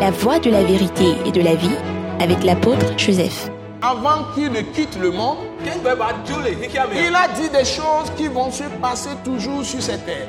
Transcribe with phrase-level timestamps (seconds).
[0.00, 1.76] la voie de la vérité et de la vie
[2.20, 3.50] avec l'apôtre Joseph.
[3.82, 9.10] Avant qu'il ne quitte le monde, il a dit des choses qui vont se passer
[9.24, 10.28] toujours sur cette terre.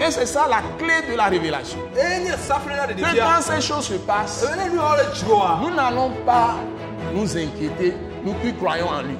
[0.00, 1.78] Et c'est ça la clé de la révélation.
[1.94, 4.46] ɖeɖefia quand ces choses se passent,
[5.60, 6.54] nous n'allons pas
[7.14, 9.16] nous inquiéter, nous qui croyons en lui.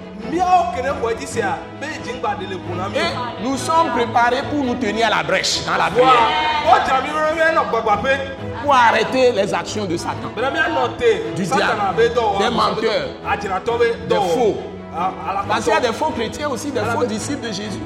[2.94, 6.28] Et nous sommes préparés pour nous tenir à la brèche dans la prière,
[7.70, 8.18] gbagbaƒe
[8.62, 10.30] pour arrêter les actions de Satan.
[11.36, 13.08] Du diable, dɔ des menteurs,
[13.79, 14.56] be des faux.
[14.56, 17.80] wɔ Parce qu'il y a des faux chrétiens aussi, des faux disciples de Jésus.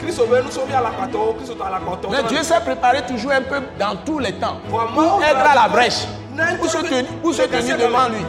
[2.11, 5.69] Mais Dieu s'est préparé toujours un peu dans tous les temps Pour être à la
[5.69, 6.07] brèche,
[6.59, 8.25] pour se tenir, pour se tenir devant lui,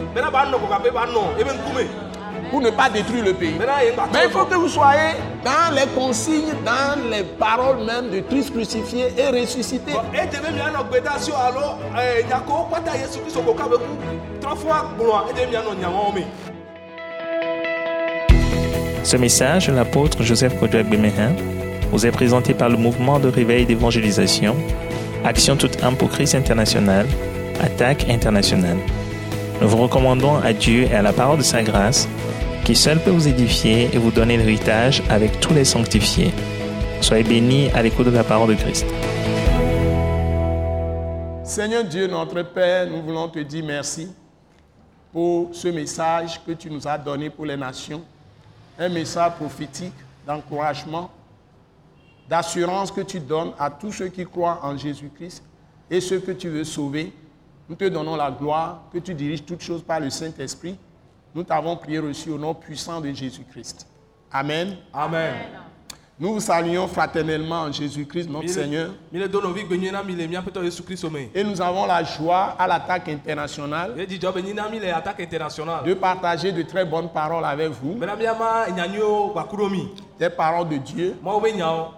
[2.54, 3.54] pour ne pas détruire le pays.
[3.58, 5.14] Mais il faut que vous soyez
[5.44, 9.90] dans les consignes, dans les paroles même de Christ crucifié et ressuscité.
[19.02, 21.32] Ce message de l'apôtre Joseph Kodouak Bemehin
[21.90, 24.54] vous est présenté par le mouvement de réveil d'évangélisation,
[25.24, 27.08] Action toute âme pour Christ international,
[27.60, 28.76] Attaque internationale.
[29.60, 32.08] Nous vous recommandons à Dieu et à la parole de sa grâce,
[32.64, 36.32] qui seul peut vous édifier et vous donner l'héritage avec tous les sanctifiés.
[37.02, 38.86] Soyez bénis à l'écoute de la parole de Christ.
[41.44, 44.08] Seigneur Dieu, notre Père, nous voulons te dire merci
[45.12, 48.02] pour ce message que tu nous as donné pour les nations.
[48.78, 49.92] Un message prophétique
[50.26, 51.10] d'encouragement,
[52.26, 55.42] d'assurance que tu donnes à tous ceux qui croient en Jésus-Christ
[55.90, 57.12] et ceux que tu veux sauver.
[57.68, 60.78] Nous te donnons la gloire, que tu diriges toutes choses par le Saint-Esprit.
[61.34, 63.86] Nous t'avons prié reçu au nom puissant de Jésus-Christ.
[64.30, 64.76] Amen.
[64.92, 65.34] amen.
[66.16, 68.92] Nous vous saluons fraternellement en Jésus-Christ, notre Seigneur.
[71.34, 73.94] Et nous avons la joie à l'attaque internationale
[75.84, 77.98] de partager de très bonnes paroles avec vous,
[80.20, 81.16] des paroles de Dieu,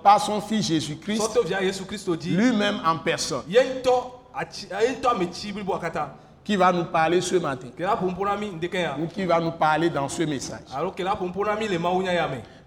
[0.03, 1.39] par son Fils Jésus-Christ,
[2.25, 3.43] lui-même en personne,
[6.47, 7.67] qui va nous parler ce matin,
[9.01, 10.61] ou qui va nous parler dans ce message.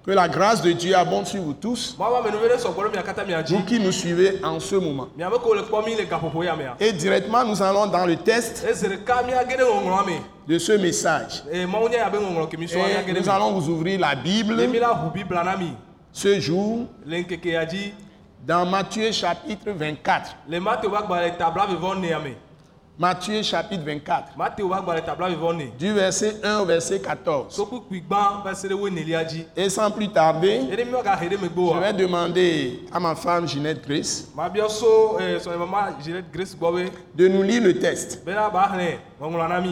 [0.06, 4.76] Que la grâce de Dieu abonde sur vous tous, vous qui nous suivez en ce
[4.76, 5.08] moment.
[6.80, 8.66] Et directement, nous allons dans le test
[10.48, 11.44] de ce message.
[11.50, 14.58] Et nous allons vous ouvrir la Bible.
[16.12, 16.86] Ce jour
[18.46, 20.36] dans Matthieu chapitre 24.
[23.00, 27.50] Matthieu chapitre 24, mateo ƒe agbalẽ tabla vevɔ ne du verset 1 au verset 14.
[27.50, 32.82] so kpukpui gbã va se ɖe woenelia dzi Et sans plus tarder, je vais demander
[32.92, 34.60] à ma femme Ginette Grace be
[37.16, 38.22] de nous lire le texte.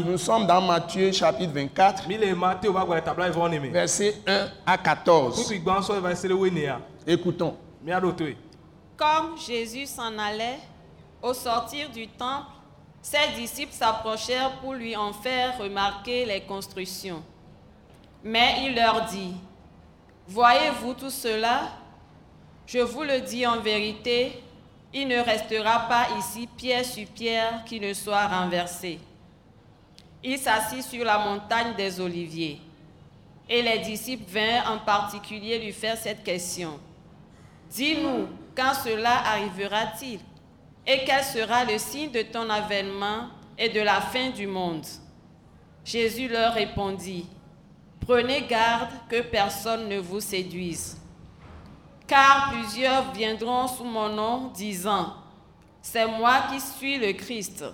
[0.06, 3.70] Nous sommes dans Matthieu chapitre 24, mi le mateo ƒe agbalẽ tabla vevɔ ne me
[3.72, 5.36] verset 1 à 14.
[5.36, 7.56] kpukpui gbã sɔ va se ɖe woenea Écoutons.
[8.96, 10.60] Comme Jésus s'en allait,
[11.22, 12.57] au sortir du temple,
[13.10, 17.24] ses disciples s'approchèrent pour lui en faire remarquer les constructions.
[18.22, 19.34] Mais il leur dit,
[20.28, 21.70] Voyez-vous tout cela?
[22.66, 24.44] Je vous le dis en vérité,
[24.94, 29.00] il ne restera pas ici pierre sur pierre qui ne soit renversée.
[30.22, 32.60] Il s'assit sur la montagne des Oliviers.
[33.48, 36.78] Et les disciples vinrent en particulier lui faire cette question.
[37.70, 40.20] Dis-nous, quand cela arrivera-t-il?
[40.90, 43.28] Et quel sera le signe de ton avènement
[43.58, 44.86] et de la fin du monde?
[45.84, 47.28] Jésus leur répondit,
[48.08, 50.98] Prenez garde que personne ne vous séduise.
[52.08, 55.14] Car plusieurs viendront sous mon nom disant,
[55.82, 57.66] C'est moi qui suis le Christ.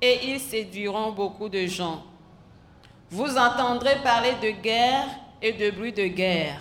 [0.00, 2.04] Et ils séduiront beaucoup de gens.
[3.10, 5.08] Vous entendrez parler de guerre
[5.42, 6.60] et de bruit de guerre.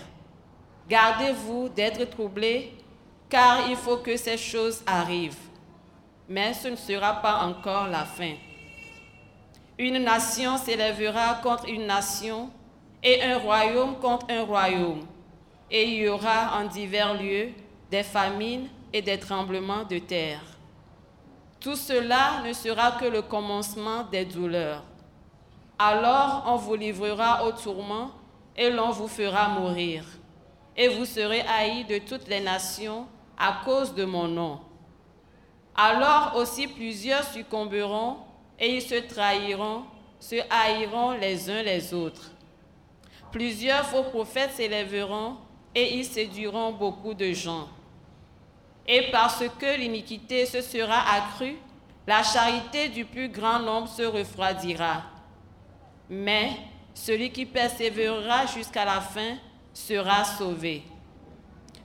[0.89, 2.73] Gardez-vous d'être troublés,
[3.29, 5.46] car il faut que ces choses arrivent.
[6.29, 8.33] Mais ce ne sera pas encore la fin.
[9.77, 12.49] Une nation s'élèvera contre une nation
[13.03, 15.05] et un royaume contre un royaume.
[15.69, 17.49] Et il y aura en divers lieux
[17.91, 20.41] des famines et des tremblements de terre.
[21.59, 24.83] Tout cela ne sera que le commencement des douleurs.
[25.79, 28.11] Alors on vous livrera au tourment
[28.55, 30.03] et l'on vous fera mourir.
[30.75, 33.07] Et vous serez haïs de toutes les nations
[33.37, 34.59] à cause de mon nom.
[35.79, 38.17] Alors aussi plusieurs succomberont
[38.59, 39.83] et ils se trahiront,
[40.19, 42.31] se haïront les uns les autres.
[43.31, 45.35] Plusieurs faux prophètes s'élèveront
[45.75, 47.67] et ils séduiront beaucoup de gens.
[48.87, 51.57] Et parce que l'iniquité se sera accrue,
[52.07, 55.03] la charité du plus grand nombre se refroidira.
[56.09, 56.53] Mais
[56.95, 59.35] celui qui persévérera jusqu'à la fin
[59.73, 60.81] sera sauvé.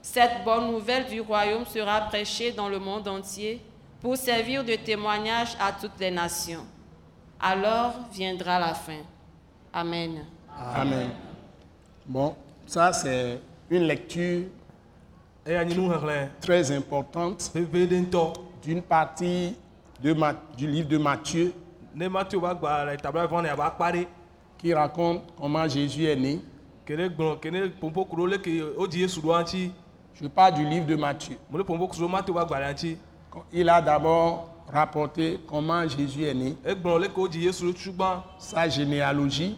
[0.00, 3.60] Cette bonne nouvelle du royaume sera prêchée dans le monde entier
[4.02, 6.64] pour servir de témoignage à toutes les nations.
[7.40, 9.00] Alors viendra la fin.
[9.72, 10.24] Amen.
[10.74, 11.10] Amen.
[12.04, 12.34] Bon,
[12.66, 13.40] ça c'est
[13.70, 14.44] une lecture
[16.40, 17.50] très importante
[18.62, 19.56] d'une partie
[20.02, 21.52] de Ma- du livre de Matthieu
[24.58, 26.40] qui raconte comment Jésus est né.
[30.14, 31.36] Je parle du livre de Matthieu.
[33.52, 36.56] Il a d'abord rapporté comment Jésus est né,
[37.72, 39.56] tsugbã sa généalogie.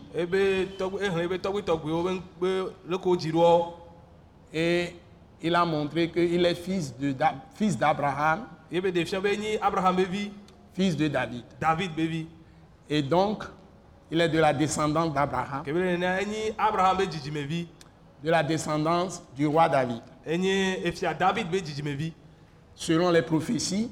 [3.04, 3.74] Wodzi ɖoa.
[4.52, 4.94] Et
[5.42, 7.14] il a montré qu'il est fils de
[7.54, 8.46] fils d'Abraham,
[10.72, 11.44] fils de David.
[11.60, 12.26] david
[12.88, 13.44] Et donc,
[14.10, 15.62] il est de la descendance d'Abraham,
[18.22, 20.02] de la descendance du roi David.
[22.76, 23.90] Selon les prophéties,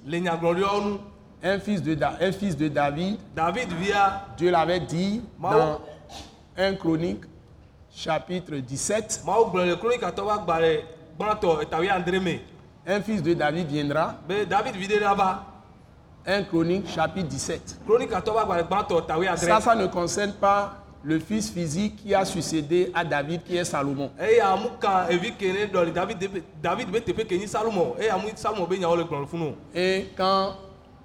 [1.44, 5.80] un fils de, Da- un fils de David, david via Dieu l'avait dit dans
[6.56, 7.22] 1 Chronique,
[7.94, 10.84] chapitre 17, mawu gblɔ le kronikatɔ ƒe agbalẽ
[11.18, 12.40] gbãtɔ etawi andre me
[12.86, 14.74] un fils de David viendra, be david
[15.16, 15.44] va
[16.26, 17.78] 1 Chronique, chapitre 17.
[17.86, 22.24] kronikatɔ ƒe agbalẽ gbãtɔ etawi Ça, ça ne concerne pas le fils physique qui a
[22.24, 24.10] succédé à David, qui est Salomon.
[29.74, 30.54] Et quand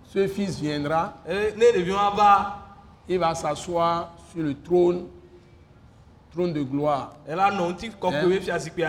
[0.03, 1.51] ce fils viendra, e
[1.91, 2.63] ava.
[3.09, 5.07] il va s'asseoir sur le trône,
[6.31, 7.15] trône de gloire.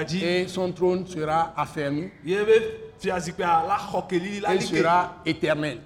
[0.06, 2.36] dzi Et son trône sera affermi, il
[4.62, 5.78] sera éternel.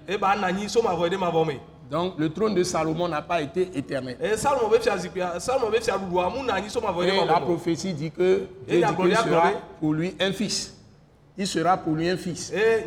[1.92, 4.16] Donc le trône de Salomon n'a pas été éternel.
[4.18, 4.30] Et
[7.26, 10.74] la prophétie dit que Dieu dit qu'il sera pour lui un fils.
[11.36, 12.50] Il sera pour lui un fils.
[12.50, 12.84] Et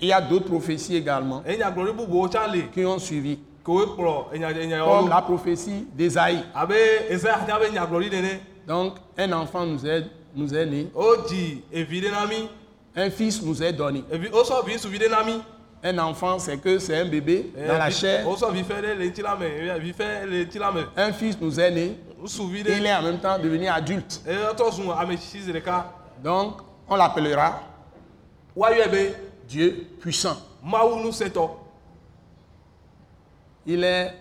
[0.00, 1.42] il y a d'autres prophéties également
[2.72, 6.42] qui ont suivi, comme la prophétie d'Ésaïe.
[8.10, 10.90] nene Donc un enfant nous est, nous est né,
[11.74, 12.48] mi
[12.96, 14.02] un fils nous est donné.
[15.82, 18.24] Un enfant, c'est que c'est un bébé Eh, dans la chair.
[20.96, 21.96] eh, Un fils nous est né.
[22.78, 24.20] Il est en même temps devenu adulte.
[25.42, 25.84] zi ɖeka
[26.22, 26.56] Donc,
[26.88, 27.60] on l'appellera
[29.48, 30.36] Dieu puissant.
[33.66, 34.12] Il est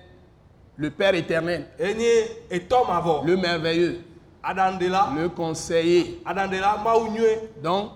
[0.77, 1.65] le Père éternel,
[3.25, 3.99] le merveilleux,
[5.17, 6.21] le conseiller.
[7.61, 7.91] Donc,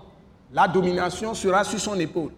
[0.54, 2.30] la domination sera sur son épaule.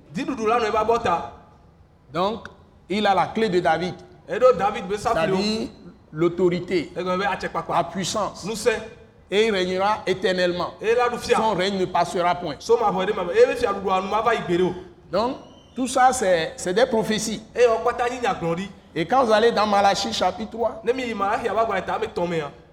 [2.12, 2.48] Donc,
[2.88, 3.94] il a la clé de David,
[4.26, 5.68] c'est-à-dire
[6.12, 8.48] l'autorité, la puissance.
[9.30, 10.74] Et il régnera éternellement.
[11.36, 12.54] Son règne ne passera point.
[15.12, 15.36] Donc,
[15.74, 17.42] tout ça, c'est des prophéties.
[18.94, 20.82] Et quand vous allez dans Malachie chapitre 3,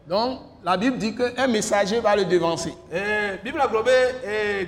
[0.08, 2.74] donc la Bible dit qu'un messager va le devancer.
[2.92, 3.40] Eh,
[4.26, 4.66] eh,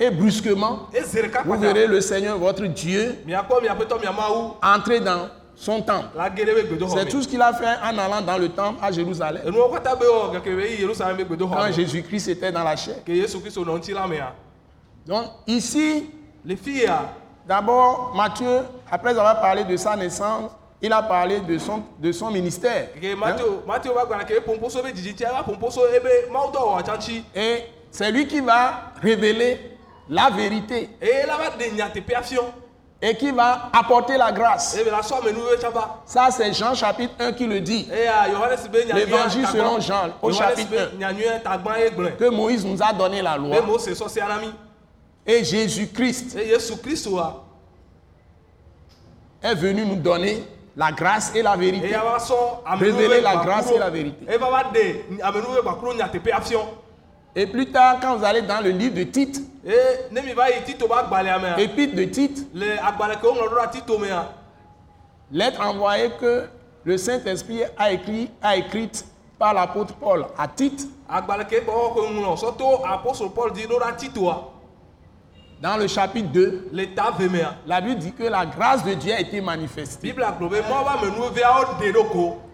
[0.00, 0.88] Et brusquement,
[1.44, 3.16] vous verrez le Seigneur, votre Dieu,
[4.62, 6.08] entrer dans son temple.
[6.88, 9.42] C'est tout ce qu'il a fait en allant dans le temple à Jérusalem.
[11.38, 12.96] Quand Jésus-Christ était dans la chair.
[13.06, 14.34] mea
[15.06, 16.10] Donc ici,
[16.44, 17.12] le fi ya
[17.48, 22.30] d'abord, Matthieu, après avoir parlé de sa naissance, il a parlé de son, de son
[22.30, 22.88] ministère.
[23.02, 23.36] Hein?
[27.34, 29.58] Et c'est lui qui va révéler
[30.08, 30.88] la vérité
[33.00, 34.76] et qui va apporter la grâce.
[34.76, 37.88] eye be la sɔ amenuwo tsã va Ça, c'est Jean chapitre 1 qui le dit.
[37.92, 40.98] eya yohanes be L'évangile selon Jean, au chapitre be 1.
[40.98, 43.56] nyanyuɛ tagbã ye gblɔe Que Moïse nous a donné la loi.
[45.26, 46.36] Et Jésus-Christ
[49.42, 50.42] est venu nous donner
[50.78, 51.94] la grâce et la vérité.
[52.78, 54.24] Révéler la grâce et la vérité.
[57.36, 59.42] Et plus tard, quand vous allez dans le livre de Tite,
[61.58, 62.46] épître de Tite,
[65.32, 66.44] lettre envoyée que
[66.84, 69.04] le Saint-Esprit a écrit, a écrite
[69.38, 70.88] par l'apôtre Paul à Tite,
[73.34, 74.57] paul di ɖo ɖa titoa
[75.60, 79.12] Dans le chapitre 2, le ta vemea la Bible dit que la grâce de Dieu
[79.12, 80.14] a été manifestée.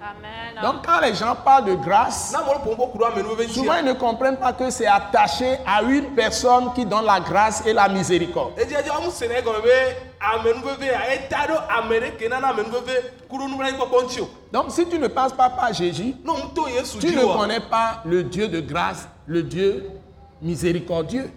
[0.01, 0.63] Amen.
[0.63, 2.35] Donc quand les gens parlent de grâce,
[3.53, 7.67] souvent ils ne comprennent pas que c'est attaché à une personne qui donne la grâce
[7.67, 8.55] et la miséricorde.
[14.51, 16.15] Donc si tu ne passes pas par Jésus,
[17.01, 19.91] tu ne connais pas le Dieu de grâce, le Dieu
[20.45, 21.31] miséricordieux.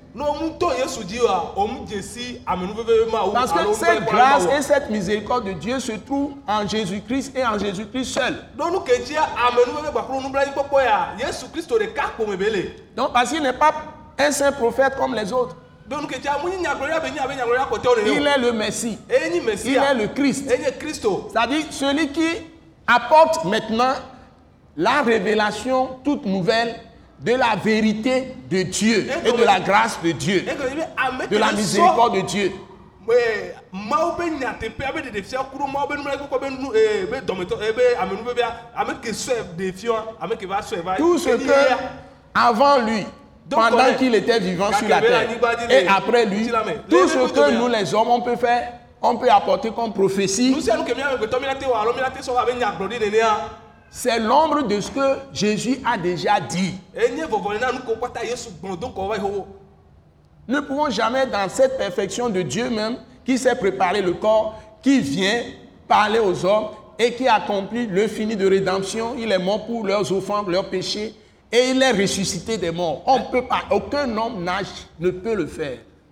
[3.33, 7.57] Parce que cette grâce et cette miséricorde de Dieu se trouvent en Jésus-Christ et en
[7.57, 8.35] Jésus-Christ seul.
[12.95, 13.71] Donc parce qu'il n'est pas
[14.19, 15.55] un saint prophète comme les autres.
[15.89, 15.95] Il
[18.27, 18.97] est le Messie.
[19.09, 20.49] Il est mesia le Christ.
[20.49, 22.27] C'est-à-dire celui qui
[22.85, 23.93] apporte maintenant
[24.75, 26.75] la révélation toute nouvelle
[27.19, 30.45] de la vérité de Dieu et de la grâce de Dieu,
[31.31, 32.51] de la miséricorde de Dieu.
[40.97, 41.43] Tout ce que
[42.35, 43.05] avant lui,
[43.49, 45.29] pendant qu'il était vivant sur la terre,
[45.69, 46.51] et après lui,
[46.89, 50.53] tout ce que nous les hommes on peut faire, on peut apporter comme prophétie,
[53.89, 56.73] c'est l'ombre de ce que Jésus a déjà dit.
[60.47, 64.59] Nous ne pouvons jamais, dans cette perfection de Dieu même, qui s'est préparé le corps,
[64.81, 65.43] qui vient
[65.87, 66.67] parler aux hommes
[66.99, 71.13] et qui accomplit le fini de rédemption, il est mort pour leurs offenses, leurs péchés,
[71.51, 73.03] et il est ressuscité des morts.
[73.05, 75.77] On peut pas, aucun homme nage ne peut le faire.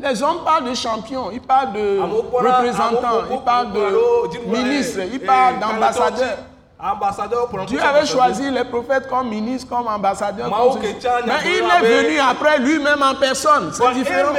[0.00, 4.46] Les hommes parlent de champions, ils parlent de kpɔna- représentants, amewo ils parlent de dziɖuɖu,
[4.48, 6.38] ministres, eh, ils eh, parlent d'ambassadeurs.
[7.66, 10.48] Dieu avait choisi les prophètes comme ministres, comme ambassadeurs.
[10.48, 10.80] Comme
[11.26, 13.72] Mais il est venu après lui-même en personne.
[13.72, 14.32] C'est différent.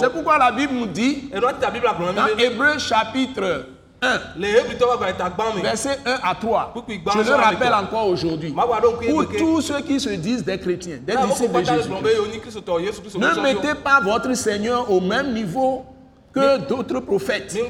[0.00, 3.64] C'est pourquoi la Bible nous dit, dans Hébreu chapitre
[4.02, 5.62] 1, le Hebritɔ va gba eta gbã me.
[5.62, 10.10] verset 1 à 3, Kpukpui je le rappelle encore aujourd'hui, pour tous ceux qui se
[10.10, 11.88] disent des chrétiens, des disciples de Jésus.
[11.88, 15.84] Ne mettez pas votre Seigneur au même niveau
[16.34, 17.56] que d'autres prophètes.
[17.56, 17.60] Vous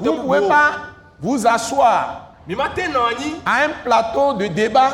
[0.00, 0.70] ne pouvez pas
[1.20, 2.32] vous asseoir
[3.44, 4.90] à un plateau de débat.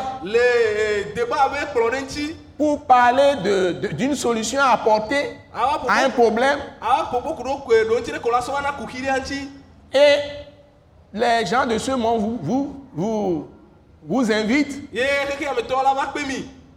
[1.14, 1.50] Débat
[2.62, 5.37] pour parler de- de- d'une solution à apporter
[5.90, 6.59] à un problème.
[9.92, 10.19] Et
[11.12, 13.49] les gens de ce monde vous, vous, vous,
[14.07, 14.95] vous invitent.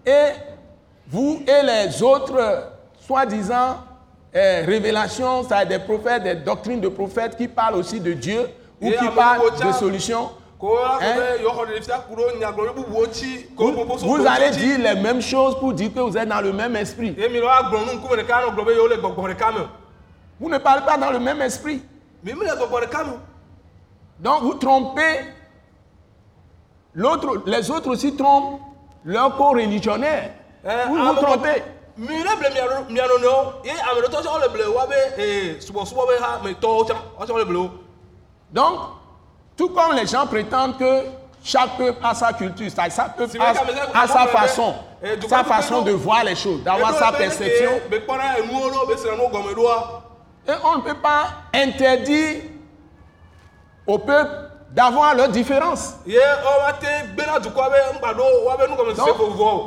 [0.07, 0.31] Et
[1.07, 2.71] vous et les autres
[3.05, 3.77] soi-disant
[4.35, 8.49] euh, révélations, ça des prophètes, des doctrines de prophètes qui parlent aussi de Dieu
[8.81, 10.31] ou qui parlent de solutions.
[10.59, 11.37] La Hein?
[13.55, 16.75] ko Vous, allez dire les mêmes choses pour dire que vous êtes dans le même
[16.75, 17.15] esprit.
[20.39, 21.81] Vous ne parlez pas dans le même esprit.
[24.19, 25.25] Donc vous trompez
[26.93, 28.61] l'autre, les autres aussi trompent
[29.03, 30.31] leurs co-religionnaires.
[30.65, 31.63] Eh, Vous vous trompez.
[37.57, 37.69] Wo.
[38.51, 38.79] Donc,
[39.57, 41.03] tout comme les gens prétendent que
[41.43, 46.23] chaque peuple a sa culture, chaque peuple a, sa façon, eh, sa façon de voir
[46.23, 47.71] les choses, d'avoir sa perception.
[50.47, 50.51] eh.
[50.51, 52.41] Et on ne peut pas interdire
[53.87, 54.31] au peuple
[54.71, 55.95] d'avoir leurs différences.
[58.95, 59.07] Donc,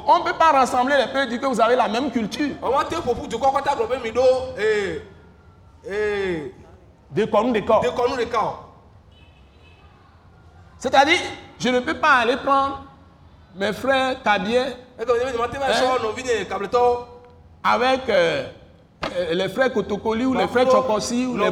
[0.07, 2.51] on ne peut pas rassembler les peuples et dire que vous avez la même culture.
[2.63, 4.23] Woava te ƒoƒu dukɔ kɔta gblɔ be mi ɖo
[4.59, 5.03] ee
[5.89, 6.53] ee
[7.11, 7.81] De comme des corps.
[7.83, 8.55] dekɔnu ɖeka o.
[10.79, 11.19] C'est-à-dire,
[11.59, 12.85] je ne peux pas aller prendre
[13.57, 14.63] mes frères Kabier
[15.71, 15.99] Hein?
[17.65, 18.45] avec euh,
[19.17, 21.51] euh, les frères Kotokoli ou les frères Bakuro, Chokosi ou les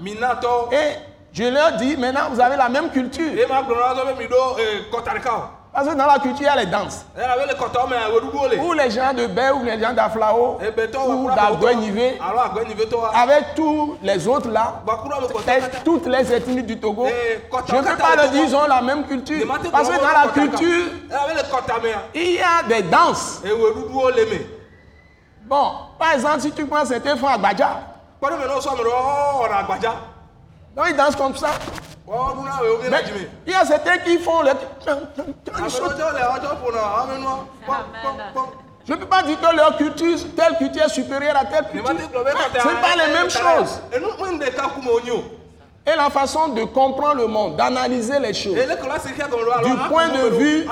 [0.00, 0.72] Minatɔwo.
[0.72, 0.96] Et
[1.32, 3.32] je leur dis, maintenant vous avez la même culture.
[5.72, 7.06] Parce que dans la culture, il y a les danses.
[7.16, 7.54] le
[8.60, 12.18] Où les gens de Baie, ou les gens d'Aflao, ebetɔwo ou kura d'Agouenivé,
[13.14, 14.82] avec tous les autres là,
[15.46, 18.66] kata toutes les ethnies du Togo, Eh, je ne peux pas le dire, ils ont
[18.66, 19.46] la même culture.
[19.70, 20.90] Parce que dans la culture,
[21.82, 23.40] mea il y a des danses.
[25.44, 27.80] Bon, par exemple, si tu prends certains frères Agbadja,
[30.76, 31.48] donc ils dansent comme ça.
[33.46, 34.50] Il y a certains qui font le...
[34.50, 34.56] ame
[35.46, 37.46] ɖewo le wɔtsɔ ƒona amenua
[38.84, 41.88] Je ne peux pas dire que leur culture, telle culture est supérieure à telle culture.
[41.88, 43.80] Ce n'est pas les mêmes choses.
[45.86, 50.66] Et la façon de comprendre le monde, d'analyser les choses, Du point de vue-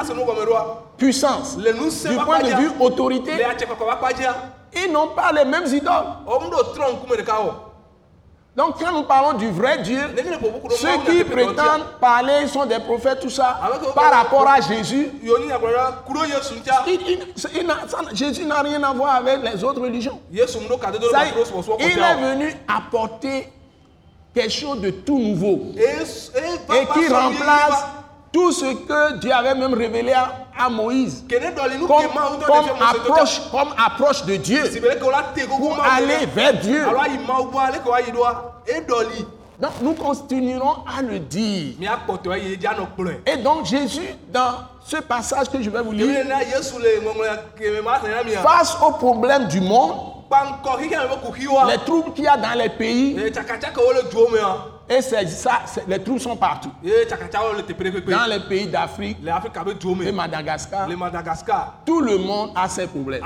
[0.97, 3.33] puissance, du point de vue autorité,
[4.75, 6.07] ils n'ont pas les mêmes idoles.
[8.57, 10.01] Donc quand nous parlons du vrai Dieu,
[10.77, 13.59] ceux qui prétendent parler sont des prophètes, tout ça,
[13.95, 15.09] par rapport à Jésus,
[16.87, 17.49] il- il- ça-
[18.13, 20.21] Jésus n'a rien à voir avec les autres religions.
[21.11, 21.19] Ça,
[21.81, 23.49] il est venu apporter
[24.35, 25.61] quelque chose de tout nouveau.
[26.37, 27.85] Et- qui remplace
[28.33, 31.25] tout ce que Dieu avait même révélé à, à Moïse.
[31.29, 34.63] Comme, approche, comme approche de Dieu.
[35.49, 36.85] Pour aller vers Dieu.
[39.61, 41.75] Donc nous continuerons à le dire.
[43.27, 44.55] Et donc Jésus, dans
[44.87, 46.39] ce passage que je vais vous lire, mia
[48.43, 49.93] face au problème du monde,
[51.69, 53.17] les troubles qu'il y a dans les pays,
[54.91, 56.71] et c'est ça, les troubles sont partout.
[57.63, 59.19] kpekpe Dans les pays d'Afrique,
[60.09, 63.23] et Madagascar, madagascar tout le monde a ses problèmes.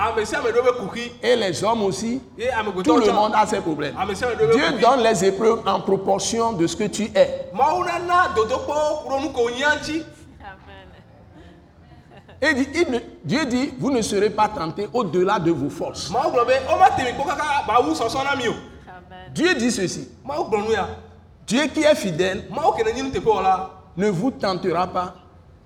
[0.88, 2.20] kuxi Et les hommes aussi,
[2.84, 3.94] tout le monde a ses problèmes.
[4.46, 7.50] be Dieu donne les épreuves en proportion de ce que tu es.
[12.42, 16.10] Et dit- il ne- Dieu dit, vous ne serez pas tentés au-delà de vos forces.
[19.32, 20.08] Dieu dit ceci.
[21.46, 22.48] Dieu qui est fidèle
[23.96, 25.14] ne vous tentera pas,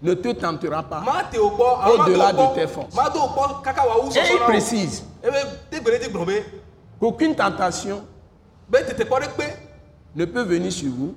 [0.03, 1.03] ne te tentera pas.
[1.31, 2.95] te Au-delà de tes forces.
[4.17, 5.39] Et il précise ebe
[5.71, 6.37] tegbe ɖe gblɔ be
[7.01, 8.05] qu'aucune tentation
[8.69, 9.45] be tete kpɔ ɖe kpe
[10.15, 11.15] ne peut venir sur vous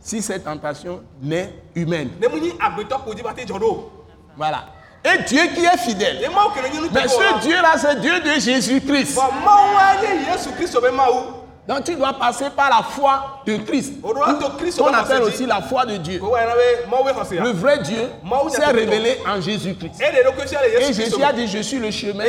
[0.00, 2.10] si cette tentation n'est humaine.
[4.36, 4.64] Voilà.
[5.04, 6.18] Et Dieu qui est fidèle.
[6.92, 9.18] Mais ce Dieu-là, c'est Dieu de Jésus-Christ.
[11.66, 13.94] Donc tu dois passer par la foi de Christ.
[14.02, 16.20] Qu'on appelle aussi la foi de Dieu.
[16.20, 18.10] xɔse Le vrai Dieu
[18.50, 20.00] s'est révélé en Jésus-Christ.
[20.00, 22.24] Et Jésus a dit, je suis le chemin,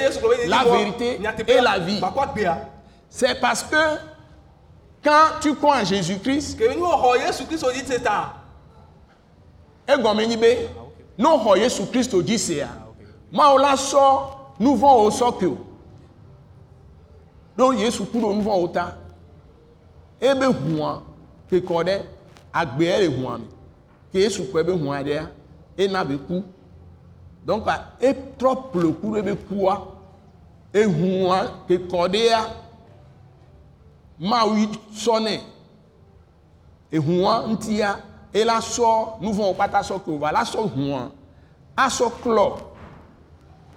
[0.48, 2.02] la vérité et la vie.
[3.10, 3.76] C'est parce que
[5.04, 8.34] quand tu crois en Jésus-Christ, ke nyi wo xɔ yesu kristu dzi te ta
[9.88, 10.54] egɔme nyi be
[11.18, 12.66] ne xɔ Yesu Kristo dzi
[20.20, 21.02] Ebe hũa
[21.50, 21.96] ke kɔ ɖe
[22.54, 23.46] agbea le hũa me.
[24.12, 25.30] Ke Yesu kɔe be hũa ɖea,
[25.78, 26.44] ena be ku.
[27.46, 27.66] Donc
[28.02, 29.88] etrɔ ple ku ɖe be kua.
[30.74, 32.40] Ehũa ke kɔ ɖea,
[34.20, 34.56] Mawu
[34.94, 35.40] sɔ nɛ.
[36.96, 37.98] ehua ŋutia
[38.34, 41.12] ela sɔ nu vɔ̃wo kpata sɔ ke o va la sɔ hua
[41.76, 42.58] asɔ klɔ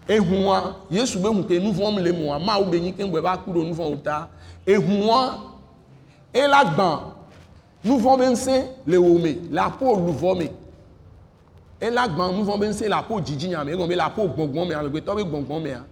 [0.09, 3.51] ehua yesu ŋu ke nu vɔ̃m le mua mawu be nyi ke ŋgbe va ku
[3.53, 3.65] ɖo
[6.35, 7.01] nu vɔ̃wo ta ehua ela gbã
[7.85, 10.51] nu vɔ̃ be ŋusẽ le wo me le aƒo luvɔ me
[11.81, 15.63] ela gbã nu vɔ̃ be ŋusẽ le aƒo dzidzinya me egɔme be le be gbɔngbɔn
[15.63, 15.85] mea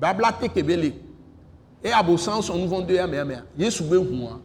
[0.00, 0.92] babla te ke be le
[1.84, 4.40] eye abosam sɔ nu vɔ̃ do ya mea mea yesu be hua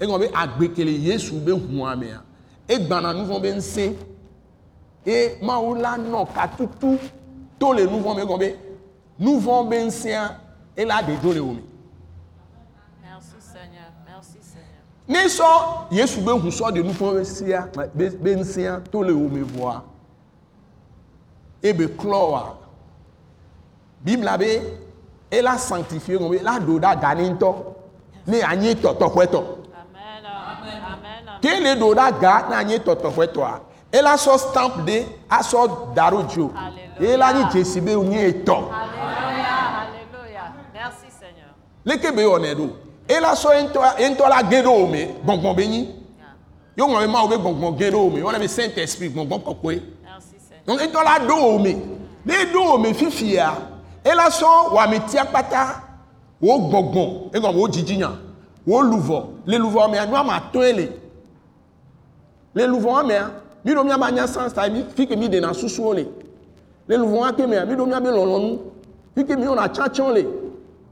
[0.00, 2.22] egɔme be agbekele yesu be hua mea
[2.68, 3.94] egbana nu vɔ̃ be ŋusẽ
[5.06, 6.98] eye mawu la nɔ katutu
[7.58, 8.56] to le nu vɔ̃ me egɔme be
[9.18, 10.36] nu vɔ̃ be ŋusẽa
[10.76, 11.62] ela ɖeɖo le wo me
[13.02, 13.90] Merci Seigneur.
[14.06, 14.82] Merci Seigneur.
[15.08, 19.02] Ne sɔ yesu be hu sɔ de nu vɔ̃ be sia be be ŋusẽa to
[19.02, 19.82] le wo me vɔa
[21.62, 22.56] ebe klɔa
[24.04, 24.62] bibla be
[25.30, 27.54] ela sanctifie egɔme be la ɖo ɖe aga ne ŋutɔ
[28.26, 29.42] ne anyi tɔtɔƒetɔ.
[29.42, 30.24] Amen.
[30.24, 30.82] Amen.
[30.92, 31.40] Amen.
[31.42, 33.60] ke le ɖo ɖe aga ne anyi tɔtɔƒetɔa
[33.92, 36.50] ela sɔ stamp ɖe asɔ da ɖo dzo
[37.00, 38.56] ye la nyi dzesi be etɔ
[41.84, 45.56] leke wɔnɛ ɖo ela sɔ ye ŋutɔ ye ŋutɔ la ge ɖe wo me gbɔngbɔn
[45.56, 45.88] be nyi
[46.76, 49.42] yewo ŋlɔ be mawo be gbɔngbɔn ge ɖe wo me wɔna be saint esprit gbɔngbɔn
[49.42, 49.82] kɔkɔe
[50.66, 51.74] donc ŋutɔ la ɖo wo me
[52.24, 53.52] ne ɖo wo me fifia
[54.04, 55.82] ela sɔ wɔametia kpata
[56.40, 58.10] wo gbɔngbɔn egɔme wo dzidzinya
[58.66, 60.88] wo luvɔ le luvɔ mea nu ama tɔe le
[62.54, 63.30] le luvɔ mea
[63.64, 66.06] mi ɖo miabe anyasã sa mi fi ke mi ɖena susuwo le.
[66.86, 68.58] Le luvo wa ke mea mi ɖo miabe lɔlɔnu
[69.14, 70.22] fi ke mi wɔna le.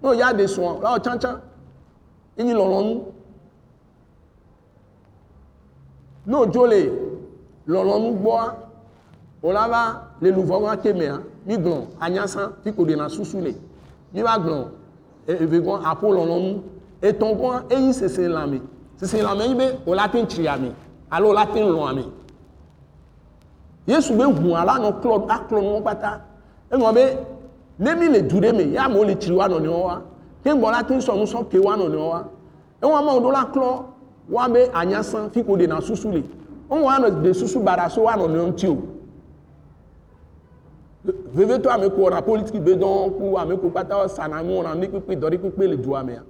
[0.02, 0.98] Ne o ya de srɔ̃ la o
[2.38, 3.00] enyi lɔlɔnu
[6.26, 6.80] ne o dzo le
[7.68, 8.56] lɔlɔnu gbɔa
[9.42, 13.40] o la va le luvo wa ke mea mi gblɔ anyasã fi ko ɖena susu
[13.40, 13.52] le
[14.12, 14.66] mi va gblɔ
[15.28, 16.60] eve gɔn aƒo lɔlɔnu
[17.02, 18.60] etɔ̃ gɔn eyi sese lãme
[18.96, 20.72] sese lãme yi be o la te tsri ame
[21.10, 22.04] alo o la te lɔ ame
[23.86, 26.20] yesu be ʋu ala nɔ klɔ aklɔ nuwo kpata
[26.70, 27.04] eŋlɔ be
[27.78, 29.48] ne mi le du ɖe me ya amewo le tsri wa
[30.44, 32.24] nɔnɔewo wa ke ŋgbɔ la te sɔ nusɔ ke wa nɔnɔewo wa
[32.82, 33.84] eŋɔ amewo ɖo la klɔ
[34.28, 36.22] wa be anyasã fi ko ɖena susu le
[36.70, 38.88] eŋɔ anɔ de susu baɖa so wa nɔnɔewo ŋuti o.
[41.04, 44.86] Vevetɔ ame ko wɔna politiki be dɔn ku ame ko kpata sana nu wɔna ne
[44.86, 46.22] kpekpe dɔ ɖe kpekpe le dua mea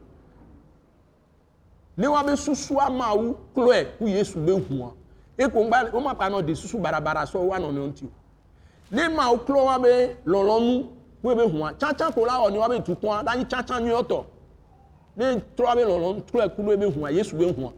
[1.97, 4.93] ne wa be susu amawu klɔe ku yesu be ʋua
[5.39, 8.11] eko ŋgba wo ma pa nɔ de susu baɖabaɖa sɔ wa nɔnɔewo ŋuti o.
[8.93, 10.87] Ne mawu klɔ wa be lɔlɔnu
[11.23, 14.25] ku ebe ʋua tsãtsã ko la wɔ ne wa be dukɔa la nyi tsãtsã nyuiɔtɔ
[15.17, 17.73] ne trɔ wa be lɔlɔnu klɔe ku ebe ʋua yesu be ʋua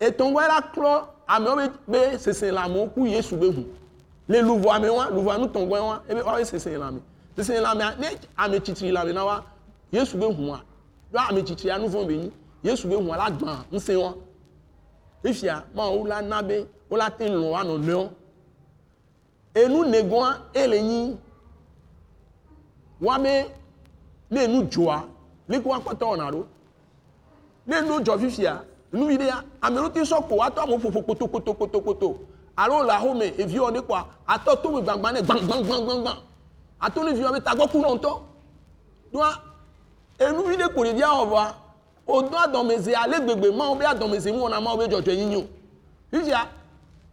[0.00, 3.64] etɔ̃gɔe la klɔ amewo be be sese lãmewo ku yesu be ʋu
[4.28, 7.00] le luvo ame wa luvo anu tɔ̃gɔe wa ebe wa be sese lãme
[7.36, 9.42] sese lãmea ne ame tsitsi lãme na wa
[9.90, 10.60] yesu be ʋua
[11.12, 14.14] yɔ ame tsitsi anu vɔ be nyi yesu be ʋua la gbã ŋusẽ wa.
[15.24, 18.08] Efia mawu la na be wo la te lɔ wa nɔnɔewo
[19.54, 21.16] enu negɔa ele nyi
[23.00, 23.44] wa be
[24.30, 25.02] ne nu dzɔa
[25.48, 26.44] leke wa kpɔtɔ wɔna ɖo
[27.66, 30.78] ne nu dzɔ fifia nu yi ɖe ya ame ɖo te sɔ ko atɔ amewo
[30.78, 32.18] ƒoƒo kpotokpotokpoto
[32.56, 36.16] alo le axome eviwo ne kɔa atɔ to me gbagba ne gbangbangbangba
[36.80, 38.20] ato ne viwo be tagbɔ ku nɔ ŋutɔ
[39.12, 39.30] doa
[40.18, 41.54] enu yi ɖe ko ɖevia wɔ vɔa
[42.06, 45.46] o do adɔmeze ale gbegbe mawo be adɔmeze mu wɔna mawo be dzɔdzɔ yi nyo.
[46.10, 46.46] Fifia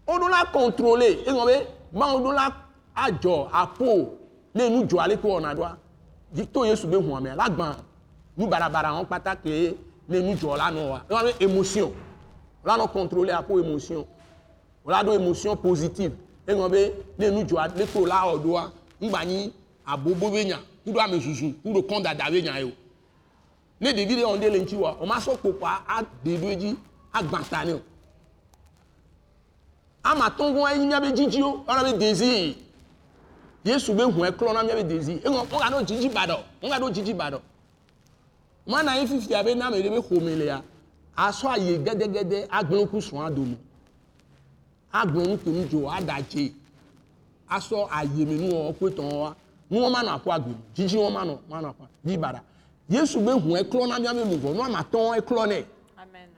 [0.07, 2.49] wo ɖo la contrôler eŋɔ be mawo ɖo la
[2.95, 4.09] adzɔ aƒo
[4.55, 5.77] ne nu dzɔ ale ke wɔna
[6.33, 7.75] yi to yesu be ʋua mea la gbã
[8.37, 9.75] nu baɖabaɖa wɔn kpata ke
[10.07, 11.91] ne nu dzɔ la nɔ wa eŋɔ be émotion
[12.63, 14.05] la nɔ contrôler aƒo émotion
[14.85, 16.13] o la émotion positive
[16.47, 19.53] eŋɔ be ne nu dzɔ ale ke o la wɔ ɖoa ŋgba nyi
[19.85, 22.71] abobo be nya kuɖo ame zuzu kuɖo kɔn dada be nya ye o.
[23.81, 26.77] Ne ɖevi ɖe wɔn ɖe le ŋuti wa o ma sɔ kpokpoa aɖe ɖo edzi
[27.13, 27.81] agbã ta ne o.
[30.03, 32.55] Ama tɔn gɔn eyi miabe dzidziwo ɔna be dezi
[33.65, 35.19] yesu be ʋu eklɔ na miabe dezi.
[35.25, 37.39] Eŋɔ ŋga ɖo dzidzi baɖɔ ŋga ɖo dzidzi baɖɔ
[38.67, 40.61] mana ye fifia be na ame ɖe be xɔme le ya.
[41.17, 43.57] Asɔ ayi gɛdɛgɛdɛ agblẽ ku srɔ̃a dome
[44.93, 46.53] agblẽ nu kunu dzo aɖatse
[47.49, 49.35] asɔ ayeme nuwɔwɔ kpe tɔn wa.
[49.71, 52.41] Nuwɔ ma nɔ aƒɔ agbe dzidzi wɔ ma nɔ ma nɔ aƒɔ dzi baɖa
[52.89, 55.65] yesu be ʋu eklɔ na miabe luvɔ nu ama tɔn eklɔ nɛ
[55.97, 56.29] Amen.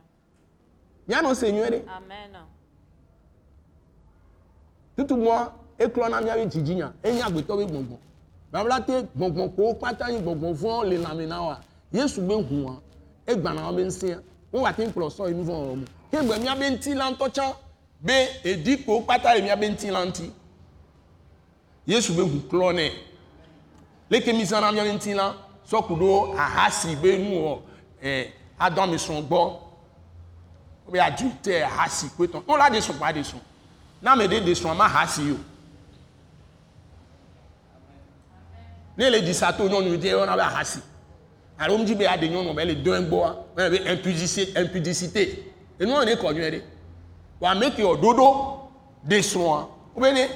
[1.09, 2.35] mianɔ se nyuie ɖe Amen.
[4.97, 7.97] tutubɔ eklɔ na miabe dzidzinya enye agbetɔ be gbɔngbɔn
[8.51, 11.59] babla te gbɔngbɔn ko kpata nyi gbɔngbɔn vɔ le lãme na wa.
[11.91, 12.79] Yesu be ʋua
[13.27, 14.19] egbana wa be ŋusẽa
[14.51, 15.85] wo wa te kplɔ sɔ yi nu vɔ wɔwɔ mu.
[16.11, 17.55] Ke gbe miabe ŋuti la ŋutɔ tsã
[18.01, 18.13] be
[18.43, 20.31] edi ko kpata le miabe ŋuti la ŋuti
[21.85, 22.91] yesu be ʋu klɔ nɛ
[24.09, 25.35] leke mi zã na miabe ŋuti la
[25.69, 27.59] sɔku ɖo ahasi be nu wɔ
[28.03, 28.27] ɛ
[28.59, 29.59] adɔ ame srɔ̃ gbɔ
[30.91, 33.41] be adu te ahasi kpetɔ no la de srɔ̃ kpa de srɔ̃
[34.01, 35.37] na ame ɖe de srɔ̃ ma hasi o
[38.97, 40.79] ne le disato nyɔnu de wɔna be ahasi
[41.59, 45.43] alo ŋdzi be aɖe nyɔnu be le do egbɔa wɔna be impudicité impudicité
[45.79, 46.61] enua ne kɔ nyuie ɖe
[47.39, 48.59] wa ame ke wɔ ɖoɖo
[49.03, 50.27] de srɔ̃a wo be ne?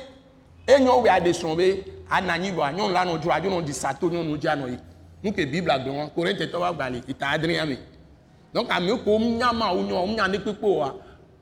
[0.68, 4.10] Enyɔ be aɖe srɔ̃ be ana anyi bɔa nyɔnu la nɔ dzro adzo nɔ disato
[4.10, 4.78] nyɔnu dzi anɔ yi
[5.24, 7.78] nu ke bibla gbe wɔn korintetɔ wa gbali ita adria me.
[8.54, 10.94] Donc ame ko nya ma wo nyɔ wo nya ne kpekpe wa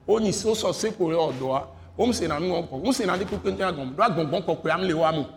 [0.08, 1.64] wo nyi so sɔ se ko le ɔdɔa
[1.98, 4.72] wo mu sena nu wɔn kɔ wo sena ne kpekpe ŋutɔ gɔm do agbɔngbɔn kɔkɔe
[4.72, 5.28] am le wa me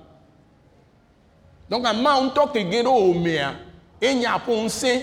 [1.69, 3.55] donc amawo ŋutɔ ke ge ɖe wo mea.
[4.03, 5.01] Enya ƒo ŋusẽ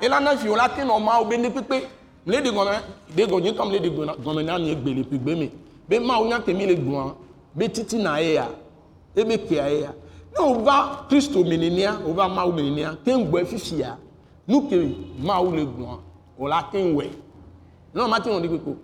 [0.00, 1.76] elana fi wo la te nɔ mawo be ne kpekpe
[2.26, 2.74] mle de gɔme
[3.16, 5.50] de gɔ nyitɔ mle de gɔme gɔme na mi gbe le kpegbe me
[5.88, 7.14] be mawo nya ke mi le gbɔa
[7.54, 8.48] be titina ye ya
[9.16, 9.92] ebe kea ye ya
[10.32, 13.98] ne o va kristo menenia o va mawu menenia te ŋu gbɔe fifia
[14.46, 14.76] nu ke
[15.18, 15.98] mawu le gbɔa
[16.38, 17.08] o la te ŋu wɛ
[17.94, 18.76] ne o ma te ŋu di kpekpe o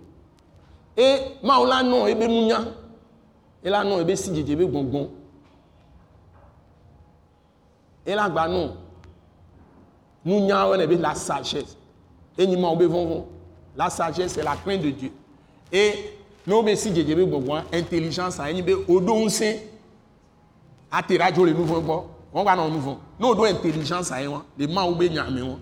[0.97, 2.59] e mawu la nɔ ebe nunya
[3.63, 5.18] e la nɔ ebe si dzedze ebe gbɔngbɔn e la
[8.15, 8.71] gba nɔ
[10.25, 11.75] nunya wɔne be la sagesse.
[12.37, 13.23] Enyi mawu be vɔvɔ
[13.75, 15.11] la sagesse c'est la crainte de Dieu.
[15.71, 16.13] Et
[16.45, 19.59] ne o be si dzedze be gbɔngbɔn intelligence enyi be o do ŋusẽ
[20.91, 24.41] ate radio le nuvɔ gbɔ wɔn gba nɔ nuvɔ ne o do intelligence ayi wɔn
[24.57, 25.59] le mawu be nyame wɔn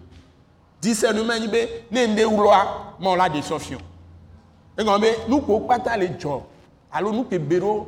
[0.81, 2.67] discernement nyi be ne n de wlɔa
[2.99, 3.79] mawu la de sɔfiɔ
[4.77, 6.41] egɔme be nu ko kpata le dzɔ
[6.93, 7.85] alo nu ke be ɖo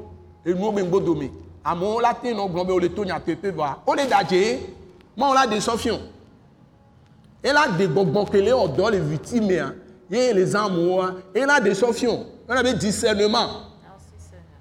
[1.64, 4.60] amewo la te nɔ gblɔm be wole to nyateƒe vɔa wole da dze
[5.18, 6.00] mawo la de sɔfiɔ
[7.44, 9.74] ela de gbɔgbɔ kele ɔdɔ le vitimea
[10.10, 13.50] ye les amewoa ela de sɔfiɔ yɔna be discernement
[13.84, 14.60] Merci Seigneur.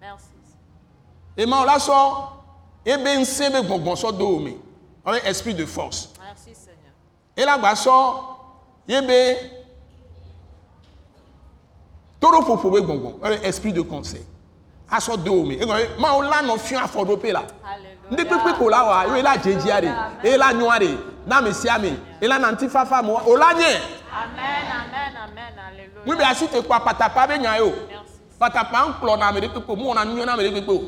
[0.00, 0.28] Merci.
[1.36, 2.28] ema la sɔ
[2.84, 4.56] ebe ŋusẽ be gbɔgbɔ sɔ do wo me
[5.04, 6.08] ɔbe esprit de force.
[6.20, 6.92] Merci Seigneur.
[7.36, 8.24] ela gba sɔ
[8.86, 9.50] ye be
[12.20, 14.22] toɖoƒoƒo be gbɔgbɔ ɔbe esprit de conseil
[14.90, 17.42] asɔ do wo me egɔme be mawo la nɔ fiɔ afɔɖoƒe la
[18.10, 19.88] ŋdɛ kpekpe ko la wa yo ela dzedzia de
[20.28, 23.80] ela nyɔa de na ame sia ame ela na ŋutifafa mo o la nye
[26.16, 28.20] be asi te kpa patapa be nya o Merci.
[28.38, 30.82] patapa ŋkplɔ na ame ɖe kpekpe o wɔna nu nyɔ na ame ɖe kpekpe o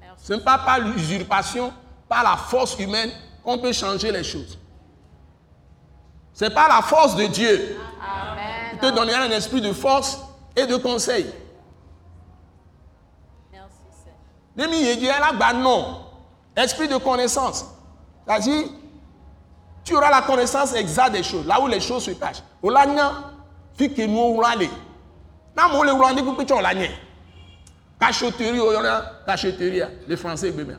[0.00, 0.26] Merci.
[0.26, 1.72] ce n'est pas par l'usurpation
[2.08, 3.10] par la force humaine
[3.42, 4.58] qu'on peut changer les choses.
[6.32, 7.76] C'est par la force de Dieu.
[8.00, 8.70] Amen.
[8.72, 10.18] Il te donnera un esprit de force
[10.56, 11.26] et de conseil.
[13.52, 13.68] Merci
[14.56, 16.00] La gba non.
[16.56, 17.66] Esprit de connaissance.
[18.26, 18.68] C'est-à-dire,
[19.84, 22.42] tu auras la connaissance exacte des choses, là où les choses se cachent.
[22.62, 23.12] O la nya,
[23.76, 24.66] fi ke nu wla le.
[25.54, 26.88] Na mo le wla ndi kupe tso la nye.
[28.00, 30.78] Cacheterie o yona, cacheterie a, les français be me.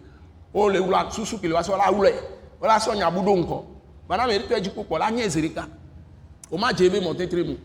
[0.54, 2.14] O le wla susu ke le wa so la wle.
[2.60, 3.66] O la so nya budo nko.
[4.10, 5.68] Bana me te djiko po la nye zerika.
[6.50, 7.58] O ma djebe mon tetre mu.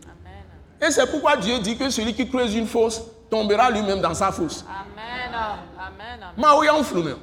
[0.79, 4.31] Et c'est pourquoi Dieu dit que celui qui creuse une fosse tombera lui-même dans sa
[4.31, 4.65] fosse.
[4.67, 4.90] Amen.
[5.41, 6.23] Amen.
[6.23, 6.33] Amen.
[6.37, 7.15] Ma o yan flu me.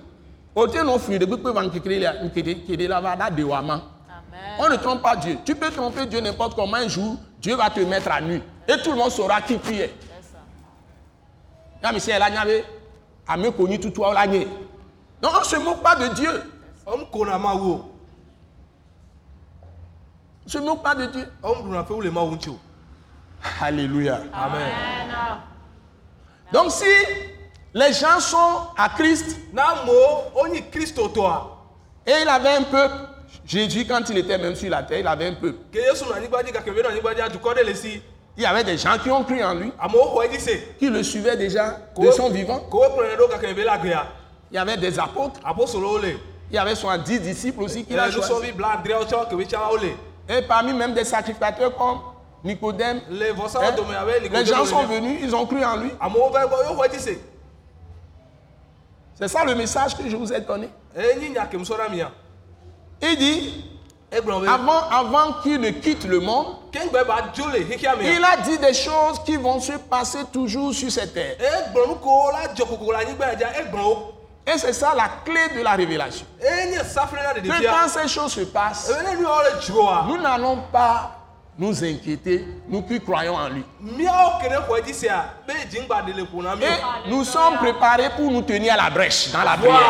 [0.54, 3.42] O te no flu de gbe van kekele la nkede kede la va da de
[3.42, 3.74] wa ma.
[3.74, 4.58] Amen.
[4.58, 5.38] On ne trompe pas Dieu.
[5.44, 8.42] Tu peux tromper Dieu n'importe comment un jour, Dieu va te mettre à nu.
[8.66, 9.94] Et tout le monde saura qui tu es.
[10.00, 10.38] C'est ça.
[11.82, 12.64] Ya mi se la nyabe
[13.26, 14.46] ame konyi tutu la nye.
[15.22, 16.42] Non, on se moque pas de Dieu.
[16.86, 16.98] On
[20.46, 21.28] se moque pas de Dieu.
[23.60, 24.20] Alléluia.
[24.32, 25.38] amen Amen.
[26.52, 26.84] Donc si
[27.74, 29.36] les gens sont à Christ.
[32.06, 32.94] Et il avait un peuple,
[33.44, 35.58] Jésus quand il était même sur la terre, il avait un peuple.
[38.36, 39.72] Il y avait des gens qui ont cru en lui,
[40.38, 42.60] se qui le suivaient déjà de son vivant.
[42.70, 44.06] gbea
[44.50, 45.40] Il y avait des apôtres,
[46.50, 49.88] il y avait 70 disciples aussi tsãwo le
[50.30, 52.00] Et parmi même des sacrificateurs comme
[52.44, 53.20] Nicodème, hein,
[53.60, 55.90] abe les gens sont venus, ils ont cru en lui.
[56.00, 57.14] amewo va egbɔ yo xɔ edzi se
[59.18, 60.70] C'est ça le message que je vous ai donné.
[60.96, 62.10] ɖe mia
[63.02, 63.64] Il dit,
[64.12, 69.58] be avant, avant qu'il ne quitte le monde, il a dit des choses qui vont
[69.60, 71.36] se passer toujours sur cette terre.
[73.72, 74.14] wo
[74.46, 76.26] Et c'est ça la clé de la révélation.
[76.40, 81.17] ɖeɖefia quand ces choses se passent, le dzroa nous n'allons pas
[81.58, 83.64] nous inquiéter, nous qui croyons en lui.
[83.82, 84.06] Et
[87.10, 89.80] nous sommes préparés pour nous tenir à la brèche dans la prière,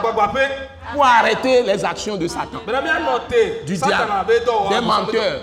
[0.00, 0.48] gbagbaƒe
[0.92, 2.60] pour arrêter les actions de Satan.
[3.66, 4.12] Du diable,
[4.70, 5.40] des menteurs,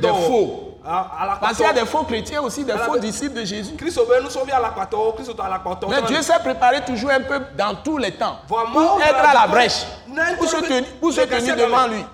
[0.00, 0.74] des faux.
[1.40, 3.74] Parce qu'il y a des faux chrétiens aussi, des faux disciples de Jésus.
[3.74, 7.74] kristo be nusrɔ̃vi alakpatɔwo kristo tɔ alakpatɔwo Mais Dieu s'est préparé toujours un peu dans
[7.82, 9.86] tous les temps pour être à la brèche,
[10.38, 12.04] pour se tenir, pour se tenir devant lui,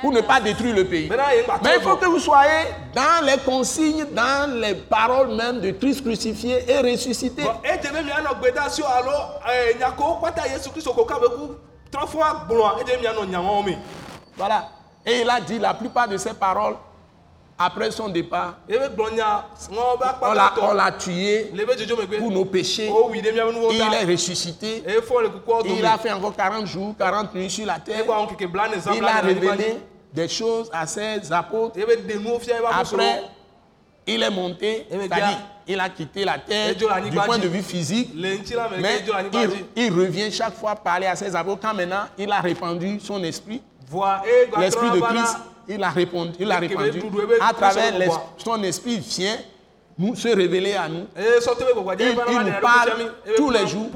[0.00, 1.08] pour ne pas détruire le pays.
[1.62, 6.02] Mais il faut que vous soyez dans les consignes, dans les paroles même de Christ
[6.04, 7.42] crucifié et ressuscité.
[14.36, 14.68] Voilà.
[15.06, 16.74] Et il a dit la plupart de ces paroles
[17.58, 18.54] après son départ.
[18.70, 21.52] On l'a, on akpata l'a tué
[22.18, 22.88] pour nos péchés.
[22.88, 24.82] nuwo Il est ressuscité.
[25.66, 28.04] Il a fait encore 40 jours, 40 nuits sur la terre.
[28.94, 29.76] Il a révélé
[30.12, 31.78] des choses à ses apôtres.
[32.70, 33.22] Après,
[34.06, 38.10] il est monté, Eh, c'est-à-dire, il a quitté la terre du point de vue physique.
[38.14, 38.38] Mais
[39.76, 41.60] il, il revient chaque fois parler à ses apôtres.
[41.60, 44.22] Quand maintenant, il a répandu son esprit, gba
[44.58, 45.36] l'esprit de Christ,
[45.68, 47.00] il a répondu, il a répandu.
[47.40, 47.92] À travers
[48.38, 49.36] son esprit vient
[49.98, 51.06] nous se révéler à nous.
[51.74, 53.90] gbɔgbɔdze Il- il nous parle ebe tous les jours.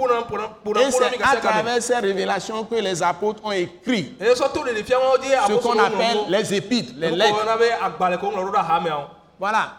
[0.81, 4.15] Et c'est à travers ces révélations que les apôtres ont écrit
[5.23, 7.45] dzi ce qu'on appelle les épîtres, les lettres.
[9.39, 9.73] Voilà.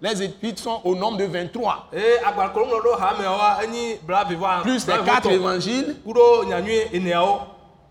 [0.00, 4.60] Les épîtres sont au nombre de 23, eye agbalẽ ko ŋlɔ ɖo hameawoa enyi blaviva
[4.62, 5.96] plus les quatre évangiles,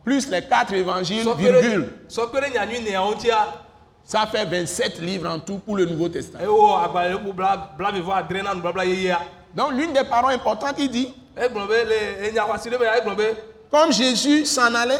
[0.04, 1.90] plus les quatre évangiles, virgule.
[4.04, 6.44] Ça fait 27 livres en tout pour le Nouveau Testament.
[9.54, 13.36] Donc l'une des paroles importantes, il dit, ya egblɔ be
[13.72, 15.00] comme Jésus s'en allait,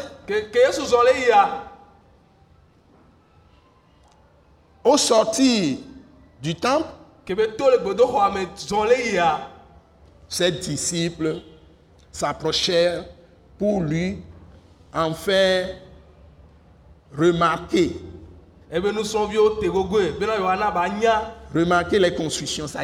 [4.82, 5.76] Au sortir
[6.40, 6.86] du temple,
[10.28, 11.36] ses disciples
[12.10, 13.04] s'approchèrent
[13.58, 14.22] pour lui
[14.94, 15.76] en faire
[17.16, 17.96] remarquer,
[18.70, 21.34] ebe nusrɔ̃viwo te gogoe bena yewoana ba nya.
[21.54, 22.66] Remarquer les constructions.
[22.66, 22.80] ça-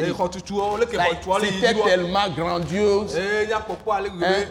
[1.51, 3.15] C'était tellement grandiose.
[3.97, 4.45] ale hein,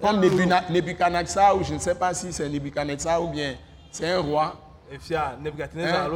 [0.00, 3.54] comme Nebuna- Nebuchadnezzar, ou je ne sais pas si c'est Nebuchadnezzar ou bien
[3.90, 4.54] c'est un roi.
[5.86, 6.08] Hein,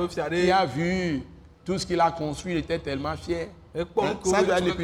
[0.47, 1.23] ɖe a vu
[1.65, 3.49] tout ce qu'il a construit, il était tellement fier.
[3.75, 4.77] Hein, nukewo Ça doit être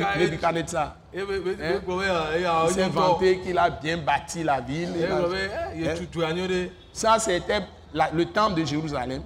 [1.61, 1.81] Hein?
[1.85, 4.90] be eya eya Il s'est vanté qu'il a bien bâti la ville.
[4.99, 5.94] eh, hein.
[6.92, 7.62] Ça, c'était
[8.12, 9.23] le temple de Jérusalem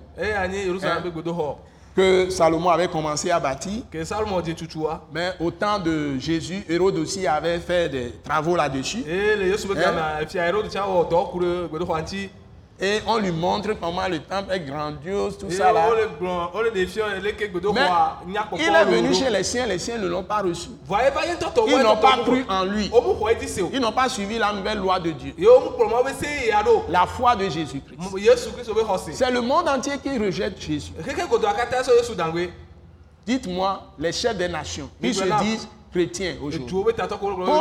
[1.96, 3.82] que Salomon avait commencé à bâtir.
[4.54, 9.02] tutua Mais au temps de Jésus, Hérode aussi avait fait des travaux là-dessus.
[12.80, 15.88] Et on lui montre comment le temple est grandiose, tout ça là.
[17.74, 17.84] Mais
[18.60, 20.68] il est venu chez les siens, les siens ne l'ont pas reçu.
[21.66, 22.88] Ils n'ont pas cru en lui.
[23.72, 25.34] Ils n'ont pas suivi la nouvelle loi de Dieu.
[26.88, 27.98] La foi de Jésus-Christ.
[29.12, 30.92] C'est le monde entier qui rejette Jésus.
[33.26, 36.66] Dites-moi, les chefs des nations, Mais se disent chrétiens aujourd'hui,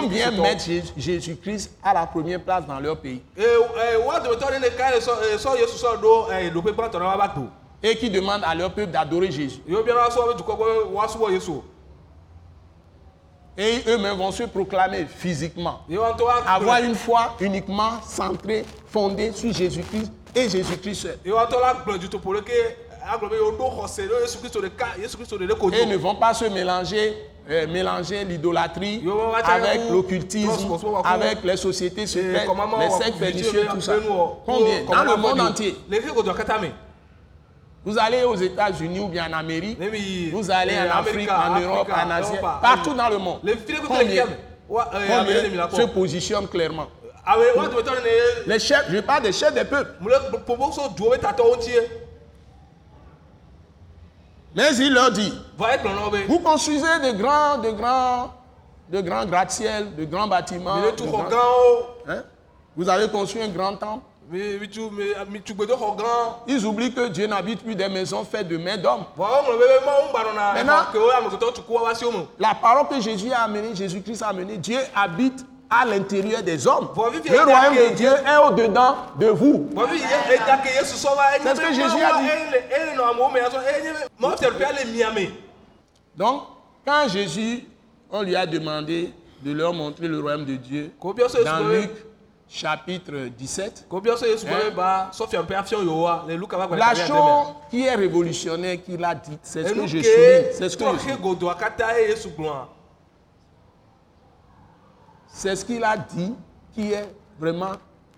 [0.01, 3.43] combien mettent Jé- Jésus-Christ à la première place dans leur pays eh,
[7.81, 9.59] eh, et qui demandent à leur peuple d'adorer Jésus.
[13.59, 15.79] Et eux-mêmes vont se proclamer physiquement.
[16.45, 21.17] Avoir une foi uniquement centrée, fondée sur Jésus-Christ et Jésus-Christ seul.
[25.73, 27.17] Et ne vont pas se mélanger,
[27.49, 29.03] euh, mélanger l'idolâtrie
[29.43, 32.47] avec l'occultisme, avec les sociétés secrètes,
[32.79, 33.93] les sectes pernicieuses, tout ça.
[34.45, 34.83] Combien?
[34.85, 35.75] Dans le monde entier.
[37.85, 39.79] Vous allez aux États-Unis ou bien en Amérique,
[40.33, 43.39] vous allez en Afrique, en Europe, en Asie, partout dans le monde.
[43.87, 44.25] Combien,
[44.69, 45.69] la combien?
[45.69, 46.87] Se kpɔ positionnent clairement.
[47.25, 49.91] Ne ne Les chefs, je parle des chefs des peuples.
[50.01, 51.81] mu le popo so duwo be tatɔwo ŋuti ye
[54.57, 55.31] Mais il leur dit,
[56.27, 58.33] vous construisez de grands, de grands,
[58.89, 60.77] de grands gratte-ciel, de grands bâtiments.
[61.05, 62.23] de grands- gãwo hein?
[62.75, 64.03] Vous avez construit un grand temple?
[65.95, 66.03] gã
[66.47, 69.05] Ils oublient que Dieu n'habite plus des maisons faites de mains d'hommes.
[70.53, 70.91] Maintenant-
[72.39, 76.89] La parole que Jésus a amenée, Jésus-Christ a amenée, Dieu habite à l'intérieur des hommes.
[76.95, 79.69] Le royaume de Dieu est au-dedans de vous.
[79.75, 82.21] C'est ce que Jésus a
[85.15, 85.29] dit.
[86.15, 86.43] Donc,
[86.85, 87.63] quand Jésus,
[88.09, 89.11] on lui a demandé
[89.43, 90.91] de leur montrer le royaume de Dieu,
[91.43, 91.91] dans Luc
[92.49, 94.69] chapitre 17, ko biɔ so yesu gblɔ Hein?
[94.71, 99.03] be ba sɔ fiaɖuƒea fiɔ yewoa le luka va la chose qui est révolutionnaire qu'il
[99.03, 102.67] a dit, c'est ce que je c'est ce que je tɔxe
[105.37, 106.33] C'est ce qu'il a dit
[106.73, 107.07] qui est
[107.39, 107.73] vraiment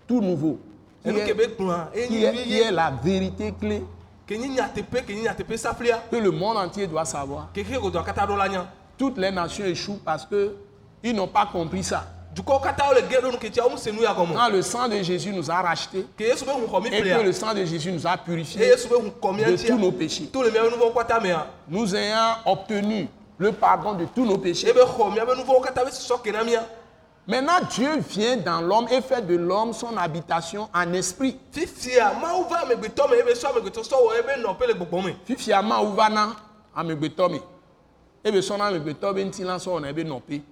[0.08, 0.58] tout nouveau,
[1.02, 1.24] qui est,
[2.08, 3.82] qui est- qui est enyi la vérité clé.
[6.10, 7.48] Que le monde entier doit savoir.
[8.96, 12.04] Toutes les nations échouent parce qu'ils n'ont pas compris ça.
[14.36, 16.06] Quand le sang de Jésus nous a rachetés
[16.86, 18.60] et que le sang de Jésus nous a purifiés
[19.46, 20.26] de tous nos péchés,
[21.20, 24.68] mea nous ayant obtenu le pardon de tous nos péchés.
[27.30, 31.36] Maintenant, Dieu vient dans l'homme et fait de l'homme son habitation en esprit.
[31.52, 35.14] fifia mawu va amegbetɔ me ebe sɔ amegbetɔ sɔ wɔ ebe nɔƒe le gbɔgbɔ me
[35.24, 36.34] fifia mawu va na
[36.76, 37.40] amegbetɔ me
[38.24, 40.42] ebe sɔna amegbetɔ be ŋutilã sɔ wɔna ebe nɔƒe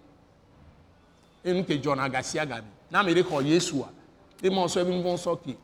[1.44, 3.88] enu ke dzɔna gasia gabe na ame ɖe xɔ yesua
[4.40, 5.56] ebe sɔ ebe nuvɔ sɔ ke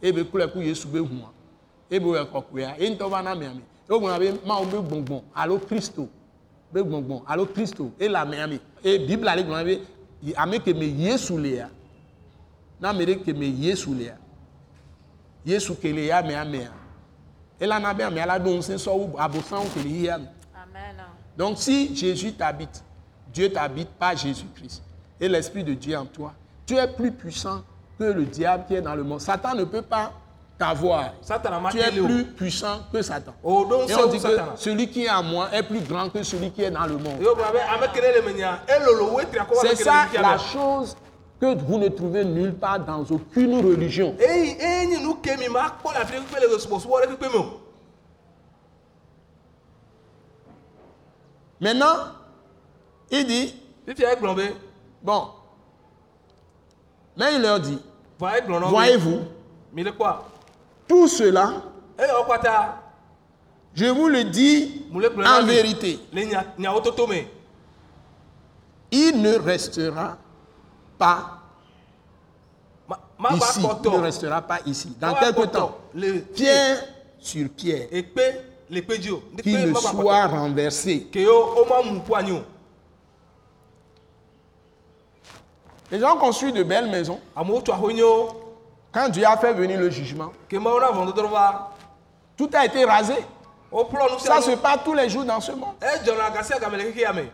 [0.00, 1.28] ebe kplɔe ku yesu be hua
[1.90, 3.62] ebe wòle kɔkɔea ye ŋutɔ va na amea me.
[3.88, 6.08] Wogblɔna be mawu be gbɔngbɔn alo kristo
[6.72, 9.86] be gbɔngbɔn alo kristo ele amea me eye bibla le gblɔna be yi-
[10.36, 11.68] ame ke me yesu lea
[12.80, 14.16] na ame ɖe ke me yesu lea
[15.44, 16.72] yesu ke le ya amea mea
[17.60, 20.96] elana be amea la ɖo ŋusẽ sɔ wu abosãwo ke le yia me Amen.
[21.36, 22.82] donc si Jésus t'habite
[23.32, 24.82] Dieu t'habite par Jésus-Christ.
[25.20, 26.32] Et l'Esprit de Dieu en toi.
[26.66, 27.62] Tu es plus puissant
[27.98, 29.20] que le diable qui est dans le monde.
[29.20, 30.12] Satan ne peut pas
[30.60, 31.14] t'avoir
[31.70, 33.32] tu es plus puissant que Satan.
[33.42, 36.22] O ɖo et on dit que celui qui est en moi est plus grand que
[36.22, 37.18] celui qui est dans le monde.
[37.18, 37.88] Ame
[39.62, 40.96] c'est ça la chose
[41.40, 44.14] que vous ne trouvez nulle part dans aucune religion.
[51.58, 51.96] Maintenant
[53.10, 53.54] il dit
[55.02, 55.28] bon
[57.16, 57.78] mais il leur dit
[58.18, 59.20] voyez-vous
[60.90, 61.62] tout cela
[62.18, 62.82] wo kpata
[63.72, 66.00] Je vous le dis en vérité,
[68.90, 70.18] il ne restera
[70.98, 71.38] pas
[73.30, 73.60] ici.
[73.60, 74.96] Il ne restera pas ici.
[75.00, 75.78] Dans quelque temps,
[76.34, 76.82] pierre
[77.20, 81.06] sur pierre, qu'il ne soit renversé.
[85.92, 87.20] Les gens construisent de belles maisons.
[88.92, 90.32] Quand Dieu a fait venir le jugement,
[92.36, 93.14] tout a été rasé.
[94.18, 95.74] Ça se passe tous les jours dans ce monde.
[95.80, 97.30] me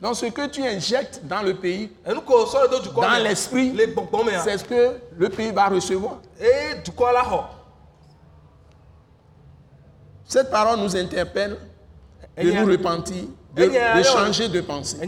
[0.00, 5.28] Donc ce que tu injectes dans le pays, dans l'esprit, mea c'est ce que le
[5.28, 6.18] pays va recevoir.
[6.40, 7.44] la xɔ
[10.24, 11.58] Cette parole nous interpelle
[12.36, 14.98] de nous repentir, de, de changer de pensée.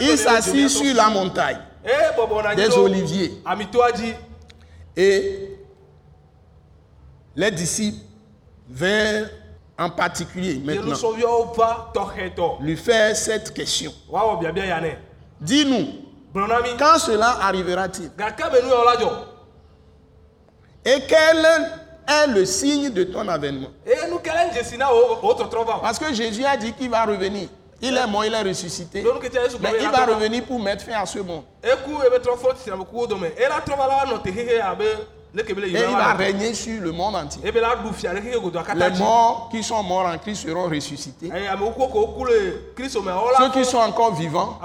[0.00, 1.58] Il s'assit sur la montagne
[2.56, 3.42] des nyi oliviers.
[4.96, 5.58] Et
[7.36, 8.04] les disciples
[8.68, 9.28] vinrent
[9.78, 10.96] en particulier maintenant
[12.60, 13.92] lui faire cette question.
[15.40, 15.86] Dis-nous,
[16.78, 18.10] quand cela arrivera-t-il?
[20.84, 21.46] Et quel
[22.08, 23.68] est le signe de ton avènement?
[25.82, 27.48] Parce que Jésus a dit qu'il va revenir.
[27.80, 29.04] Il est mort, il est ressuscité.
[29.60, 31.44] Mais il va revenir pour mettre fin à ce monde.
[31.62, 31.68] Et
[35.34, 37.42] il va régner sur le monde entier.
[37.42, 41.28] Les morts qui sont morts en Christ seront ressuscités.
[41.28, 44.58] me awo Ceux qui sont encore vivants,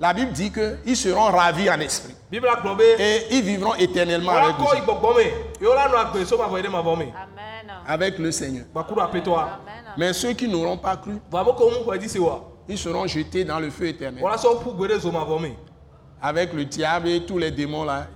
[0.00, 2.14] la Bible dit qu'ils seront ravis en esprit.
[2.98, 4.66] Et ils vivront éternellement avec, nous,
[7.86, 8.64] avec le Seigneur.
[9.96, 11.14] Mais ceux qui n'auront pas cru,
[12.68, 14.24] ils seront jetés dans le feu éternel.
[16.26, 18.06] Avec le diable et tous les démons là.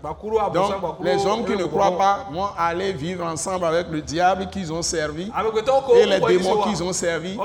[0.55, 4.73] Donc, les hommes qui ne croient pas vont aller vivre ensemble avec le diable qu'ils
[4.73, 5.31] ont servi
[5.95, 7.37] et les démons qu'ils ont servi.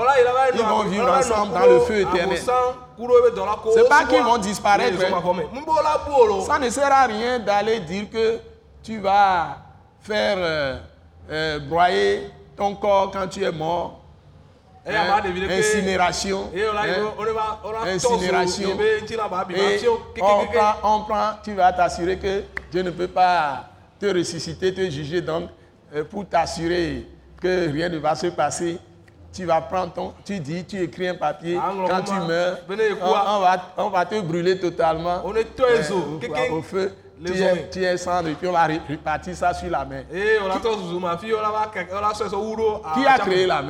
[0.54, 2.38] Ils vont vivre ensemble dans le feu éternel.
[3.74, 6.42] C'est pas qu'ils vont disparaître, hein.
[6.46, 8.38] Ça ne sert à rien d'aller dire que
[8.82, 9.58] tu vas
[10.00, 10.78] faire euh,
[11.30, 14.00] euh, broyer ton corps quand tu es mort.
[14.92, 15.06] Hein,
[15.58, 16.50] incinération.
[17.84, 18.68] hein, Incinération.
[19.56, 19.78] Et
[20.22, 23.68] on prend, on prend, tu vas t'assurer que Dieu ne peut pas
[23.98, 25.20] te ressusciter, te juger.
[25.22, 25.48] Donc,
[25.94, 27.06] euh, pour t'assurer
[27.40, 28.78] que rien ne va se passer,
[29.32, 31.58] tu vas prendre ton, tu dis, tu écris un papier.
[31.60, 32.58] Ah, Quand tu meurs,
[33.02, 35.22] on, va, on va te brûler totalement.
[35.24, 35.90] On est Euh, os.
[35.90, 36.18] au-
[36.58, 36.92] au feu.
[37.20, 39.84] Les Tu es, tu cendre et puis on va ré- répartir ça sur la
[42.24, 43.62] ɛsɛ wu ɖo Qui a créé la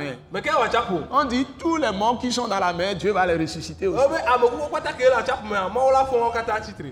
[0.67, 3.87] tsaƒo On dit tous les morts qui sont dans la mer, Dieu va les ressusciter
[3.87, 3.99] aussi.
[6.59, 6.85] tsitre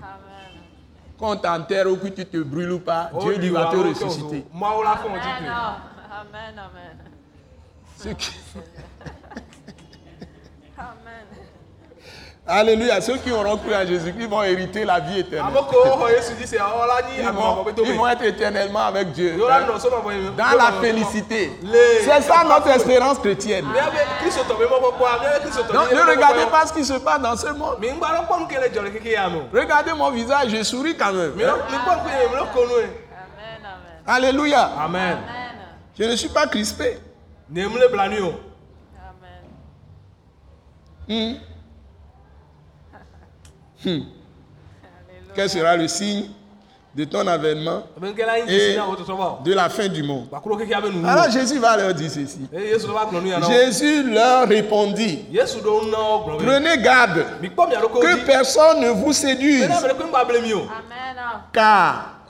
[1.18, 4.44] Qu'on t'enterre ou que tu te brûles ou pas, Dieu lui va te ressusciter.
[6.10, 8.16] Amen, amen.
[8.16, 8.36] Qui-
[12.46, 13.00] Alléluia.
[13.00, 15.50] Ceux qui auront cru en Jésus-Christ vont hériter la vie éternelle.
[17.08, 19.34] nyi Ils vont, ils être éternellement avec Dieu.
[19.50, 19.60] hein,
[20.36, 21.52] Dans la félicité.
[22.04, 23.64] C'est ça notre espérance chrétienne.
[25.72, 27.76] Donc ne regardez pas ce qui se passe dans ce monde.
[29.52, 31.32] Regardez mon visage, je souris quand même.
[33.10, 34.16] Amen, amen.
[34.16, 34.70] Alléluia.
[35.16, 35.18] amen.
[35.98, 36.98] Je ne suis pas crispé.
[41.08, 41.38] Amen.
[41.38, 41.53] Hmm.
[43.84, 44.00] Hmm.
[45.34, 46.26] Quel sera le signe
[46.94, 47.82] de ton avènement
[48.46, 48.76] et
[49.44, 50.28] de la fin du monde?
[50.30, 52.48] Nu Alors Jésus va leur dire ceci.
[52.52, 55.24] wo Jésus leur répondit,
[56.38, 59.82] prenez garde que personne ne vous séduise, Amen.
[61.52, 62.20] car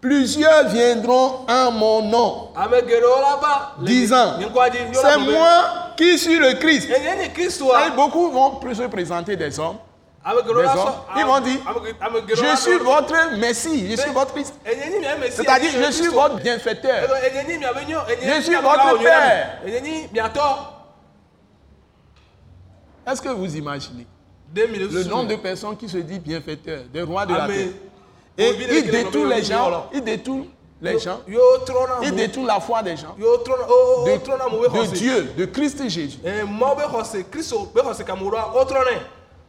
[0.00, 2.48] plusieurs viendront en mon nom,
[3.80, 4.34] disant,
[4.92, 5.64] c'est moi
[5.96, 6.88] qui suis le Christ.
[6.90, 9.78] nye kristoa Et beaucoup vont se présenter des hommes.
[10.26, 11.60] Ils vont dire,
[12.28, 14.54] Je suis votre Messie, je suis votre Christ.
[15.30, 17.08] C'est-à-dire, je suis votre bienfaiteur.
[18.22, 19.60] Je suis votre père.
[23.06, 24.06] Est-ce que vous imaginez
[24.54, 27.68] le nombre de personnes qui se disent bienfaiteurs, des rois de la terre
[28.38, 30.46] Et ils détournent les gens, ils détournent
[30.80, 31.20] les gens,
[32.02, 33.14] ils détournent la foi des gens.
[33.18, 36.18] Yo trɔna o o de, o trɔna mo be de xɔse Dieu, de Christ Jésus.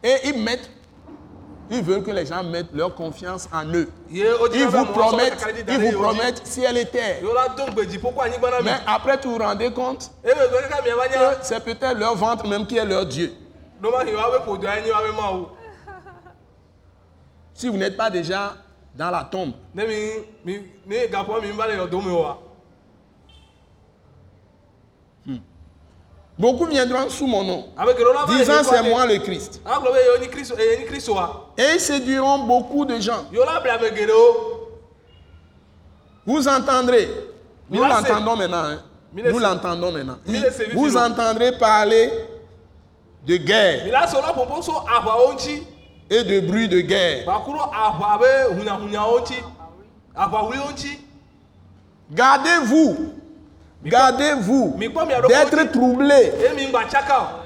[0.05, 0.69] Eh, Et ils mettent,
[1.71, 3.89] ils veulent que les gens mettent leur confiance en eux.
[4.11, 4.23] Ils
[4.67, 7.17] vous promettent, ils vous promettent ciel et terre.
[8.63, 12.85] Mais après, vous vous rendez compte miava que c'est peut-être leur ventre même qui est
[12.85, 13.33] leur Dieu.
[13.81, 15.47] mawu
[17.55, 18.53] Si vous n'êtes pas déjà
[18.93, 19.95] dans la tombe, ne mi
[20.45, 22.39] mi ne gaƒoa mi va le yɔdo me oa
[26.37, 29.61] Beaucoup viendront sous mon nom, le disant c'est moi le Christ.
[30.85, 33.25] kristoa Et ils séduiront beaucoup de gens.
[36.25, 37.09] Vous entendrez,
[37.69, 38.81] nous l'entendons maintenant, hein.
[39.13, 40.17] Nous l'entendons maintenant.
[40.73, 42.11] Vous entendrez parler
[43.25, 43.87] de guerre.
[46.09, 47.25] Et de bruit de guerre.
[50.15, 50.99] ŋuti
[52.11, 53.13] Gardez-vous,
[53.85, 54.77] gardez-vous
[55.27, 56.33] d'être troublés.
[56.89, 57.45] tsaka o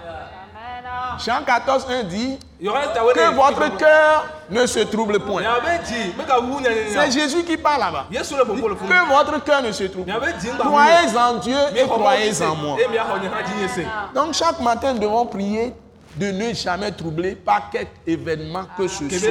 [1.19, 5.43] Jean 14, 1 dit que votre cœur ne se trouble point.
[5.85, 8.05] C'est Jésus qui parle là-bas.
[8.09, 10.29] Que votre cœur ne se trouble point.
[10.59, 12.77] Croyez en Dieu et croyez en moi.
[12.77, 15.73] se Donc chaque matin, nous devons prier
[16.15, 19.29] de ne jamais troubler par quelque événement que ce soit.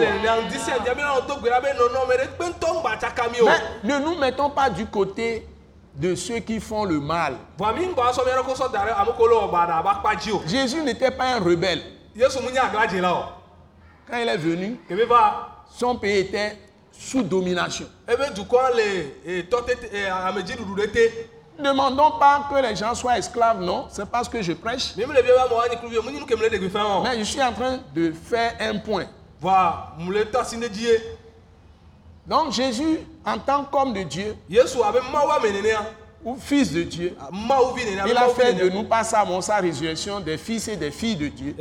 [3.82, 5.46] Mais ne nous mettons pas du côté
[5.94, 7.36] de ceux qui font le mal.
[10.46, 11.82] Jésus n'était pas un rebelle.
[14.10, 14.80] Quand il est venu,
[15.70, 16.58] son pays était
[16.92, 17.86] sous domination.
[21.58, 24.94] Ne demandons pas que les gens soient esclaves, non, c'est parce que je prêche.
[24.96, 25.04] Mais
[27.18, 29.06] je suis en train de faire un point.
[29.40, 30.98] vɔa mu le tɔ asi ne dzi ye
[32.28, 35.78] Donc Jésus, en tant qu'homme de Dieu, nenea
[36.24, 40.20] ou fils de Dieu, abe il a fait de nous par sa mort, sa résurrection
[40.20, 41.54] des fils et des filles de Dieu.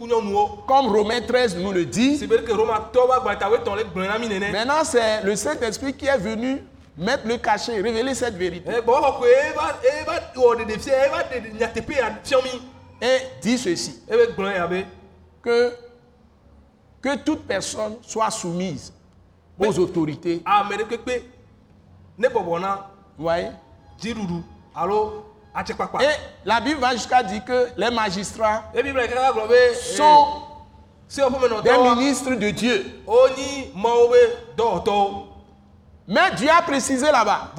[0.00, 2.20] nyɔnuwo Comme Romains 13 nous le dit,
[4.18, 6.64] mi nene maintenant c'est le Saint-Esprit qui est venu
[6.96, 8.70] mettre le cachet, révéler cette vérité.
[13.00, 14.84] Eh, et dit ceci, ya be
[15.42, 15.72] que,
[17.04, 18.90] que toute personne soit soumise
[19.58, 20.42] aux autorités.
[24.00, 24.42] dziɖuɖu
[24.74, 25.24] alo
[25.54, 26.06] atsekpakpa Et
[26.46, 30.26] la Bible va jusqu'à dire que les magistrats sont
[31.62, 32.84] des ministres de Dieu.
[36.08, 37.52] Mais Dieu a précisé là-bas.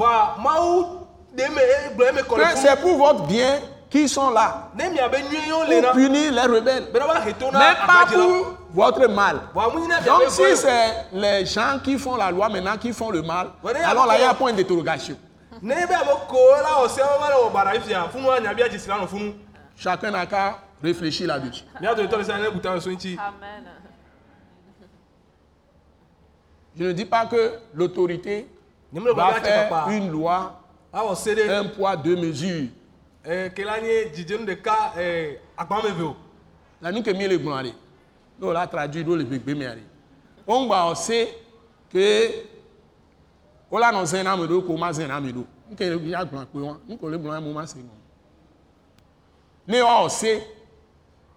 [1.37, 3.59] Que c'est pour votre bien
[3.91, 9.39] qu'ils sont là, pour punir les rebelles, mais pas pour votre mal.
[10.05, 13.47] Donc si c'est les gens qui font la loi maintenant qui font le mal,
[13.83, 15.17] alors là il y a un point d'interrogation.
[19.77, 21.63] Chacun n'a qu'à réfléchir là-dessus.
[26.77, 28.47] Je ne dis pas que l'autorité
[28.93, 30.61] va faire une loi,
[30.93, 32.69] ɖe un poids, deux mesures.
[33.27, 34.45] eh, ke la nye dzidzenu
[38.39, 38.65] ɖeka eh, agbame ve o La nuque mi le gblɔa ɖe.
[38.65, 39.83] Ne wòle traduit ɖo le gbegbe mea ɖe.
[40.47, 41.27] Wongba ɔse
[41.89, 42.45] ke
[43.71, 45.45] wola nɔ zẽ na ame ɖewo ko woma zẽ na ame ɖewo.
[45.69, 46.77] Nuke ya gblɔ kpe wa.
[46.87, 47.89] Nuke le gblɔ ya mo ma se ŋɔ.
[49.67, 50.43] Ne woawɔ se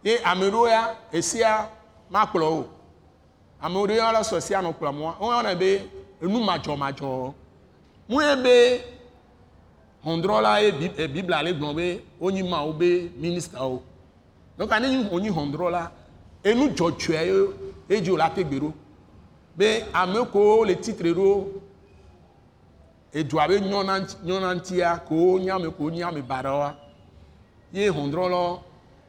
[0.04, 1.68] ye ame ɖewo ya esea
[2.10, 2.66] makplɔ o.
[3.62, 5.14] Ame ɖewo ya le sɔsia nɔ kplɔ mo.
[5.20, 5.90] Woyɔnɛ be
[6.22, 7.34] enu madzɔmadzɔ.
[8.08, 8.82] Mu ye be
[10.04, 13.82] hɔndrɔla ye Bi- eh, Biblia le gblɔ be wonyi mawo be ministawo.
[14.58, 15.90] donc ane nyi wonyi hɔndrɔla
[16.48, 17.36] enu dzɔdzɔe ye
[17.96, 18.72] edzi wòle ate gbe ɖo
[19.56, 21.46] be ame kowo le titre ɖo
[23.12, 23.94] edua be nyɔna
[24.24, 26.76] nyɔna ŋtia kowo nye ame kowo nye ame baɖawoa
[27.72, 28.60] ye hɔndrɔlawo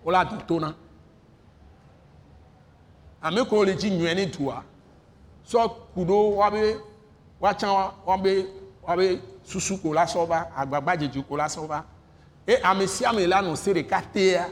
[0.03, 0.73] wole ado to na
[3.21, 4.63] ame kowo le dzi nyuie ne dua
[5.45, 6.77] sɔ ku ɖo woabe
[7.41, 8.45] woatsã woabe
[8.87, 11.85] woabe susu ko la sɔ va agbagba dzedze ko la sɔ va
[12.47, 14.47] e ame sia ame la nɔ se ɖeka tea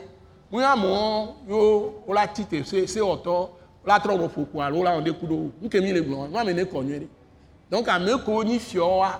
[0.52, 3.50] nu ya amewo yo wola tite se sewɔtɔ
[3.84, 6.38] wola trɔ wɔ ƒoƒo alo wola wɔ ɖe ku ɖo nuke mi le gblɔ nu
[6.38, 7.08] ame ne kɔ nyuie ɖe
[7.70, 9.20] donc ame kowo nyi fiɔwoa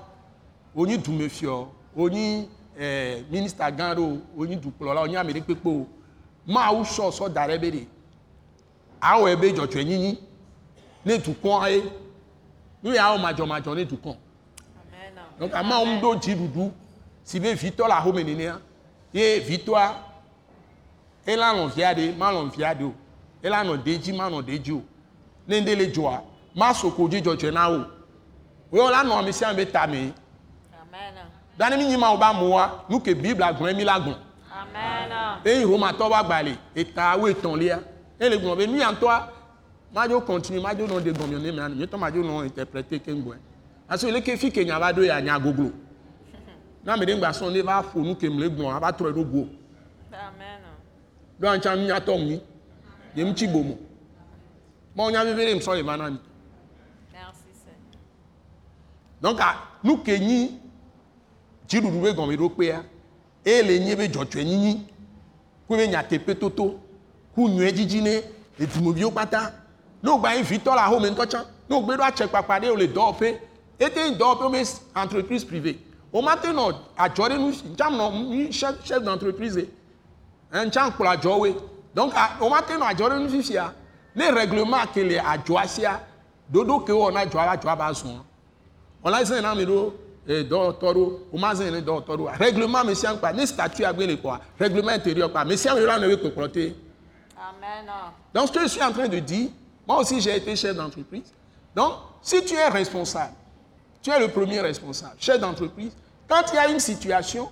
[0.76, 2.48] wonyi dumefiɔ wonyi
[2.80, 5.88] eh, minista gã ɖo wonyi dukplɔla wonyi ame ɖe kpekpe o
[6.46, 7.88] mawu sɔ sɔ da ɖe be ɖe
[9.02, 10.18] awɔe be dzɔdzɔenyinyi
[11.06, 11.84] ne dukɔa ye.
[12.84, 14.16] Nu ya wɔ madzɔmadzɔ ne dukɔ
[15.40, 16.72] donc amawo ŋu ɖo dziɖuɖu
[17.24, 18.60] si be vitɔ le ahome nenea
[19.14, 19.94] ye vitɔa
[21.28, 22.94] ela nɔvia ɖe malɔ nɔvia ɖe o.
[23.44, 24.82] Ela nɔ ɖe dzi manɔ ɖe dzi o.
[25.48, 26.22] Ne ŋɖe le dzɔa
[26.56, 27.86] masoko dzi dzɔdzɔe na o.
[28.72, 30.14] Wo la nɔ ame sia ame be tame
[31.58, 34.16] dani mi nyi ma wo ba moa nu ke bibla gblɔ mi la gblɔ
[35.46, 37.80] eyi romatɔ ba gbali eta wo etɔ̃lia
[38.20, 39.28] ele gblɔ be nu ya ŋutɔa
[39.94, 43.38] madzo continue madzo nɔ de gɔmɔ ne mea nyetɔ madzo nɔ interpréter ke ŋgɔe
[43.90, 45.72] aso ele ke fi ke nya va ɖo ya nya goglo.
[46.86, 49.24] Na ame ɖe ŋgba sɔn ne va ƒo nu ke mle gblɔ ava trɔe ɖo
[49.32, 49.48] go
[51.42, 52.42] ɖo aŋtsa nu nyatɔ mi
[53.16, 53.78] ye ŋutsi bomo.
[54.96, 56.20] Mɔ nya ɖe ŋusɔ le va na mi
[59.22, 60.60] donc a nu ke nyi
[61.68, 62.84] dziɖuɖu be gɔmeɖokpea
[63.46, 64.82] eye le nye be dzɔdzɔenyenyi
[65.68, 66.80] ku be nyateƒetoto
[67.34, 68.22] ku nyuie dzidzi ne
[68.60, 69.54] edumeviwo kpata
[70.04, 72.88] ne wògba anyi vitɔ le ahome ŋutɔ tsã ne wògbe ɖo atse kpakpa ɖe wòle
[72.94, 73.40] dɔwɔƒe
[73.80, 74.64] ete nyi dɔwɔƒe wo be
[74.96, 75.78] entreprise privé
[76.14, 79.66] wòmate nɔ adzɔ ɖe nu nɔ nu chef chef d'entreprise
[80.54, 81.56] ntsam kplɔ adzɔwoe
[81.94, 83.74] donc a- wòmate nɔ adzɔ ɖe nu fifia
[84.16, 86.00] ne règlement ke le adzɔa sia
[86.52, 88.22] ɖoɖo ke wowɔ na adzɔa la adzɔa ba zɔa
[89.04, 89.94] wòla zẽ na mi ɖo
[90.28, 94.00] eh, dɔwɔtɔ ɖo wòma zẽ ne dɔwɔtɔ ɖo règlement me sia kpa ne statut agbe
[94.08, 96.76] le kɔa règlement intérieur kpa me sia me la ne be kpɔkplɔ te.
[97.38, 97.86] Amen.
[98.34, 99.50] Donc, ce que je suis en train de dire,
[99.88, 101.32] moi aussi j'ai été chef d'entreprise.
[101.76, 103.34] Donc, si tu es responsable,
[104.02, 105.92] tu es le premier responsable, chef d'entreprise,
[106.28, 107.50] quand il y a une situation,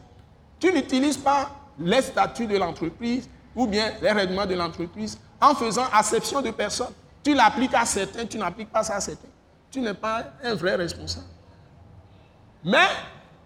[0.59, 1.49] tu n'utilises pas
[1.80, 6.93] les statuts de l'entreprise ou bien les règlements de l'entreprise en faisant acception de personnes.
[7.23, 9.28] Tu l'appliques à certains, tu n'appliques pas ça à certains.
[9.71, 11.26] Tu n'es pas un vrai responsable.
[12.63, 12.88] Mais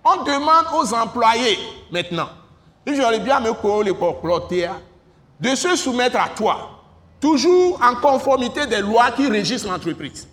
[0.04, 1.58] on demande aux employés
[1.92, 2.30] maintenant,
[2.88, 3.52] j'aurais bien me
[5.40, 6.70] de se soumettre à toi,
[7.20, 10.28] toujours en conformité des lois qui régissent l'entreprise.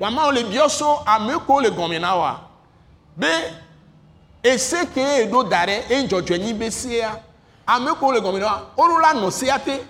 [0.00, 2.40] Wama le bioso ameko le gomena wa.
[4.44, 7.18] Be ese ke edo dare e njɔdzɔnyi be sea
[7.66, 8.70] ameko le gomena wa.
[8.76, 9.80] Olu la nɔ sea te.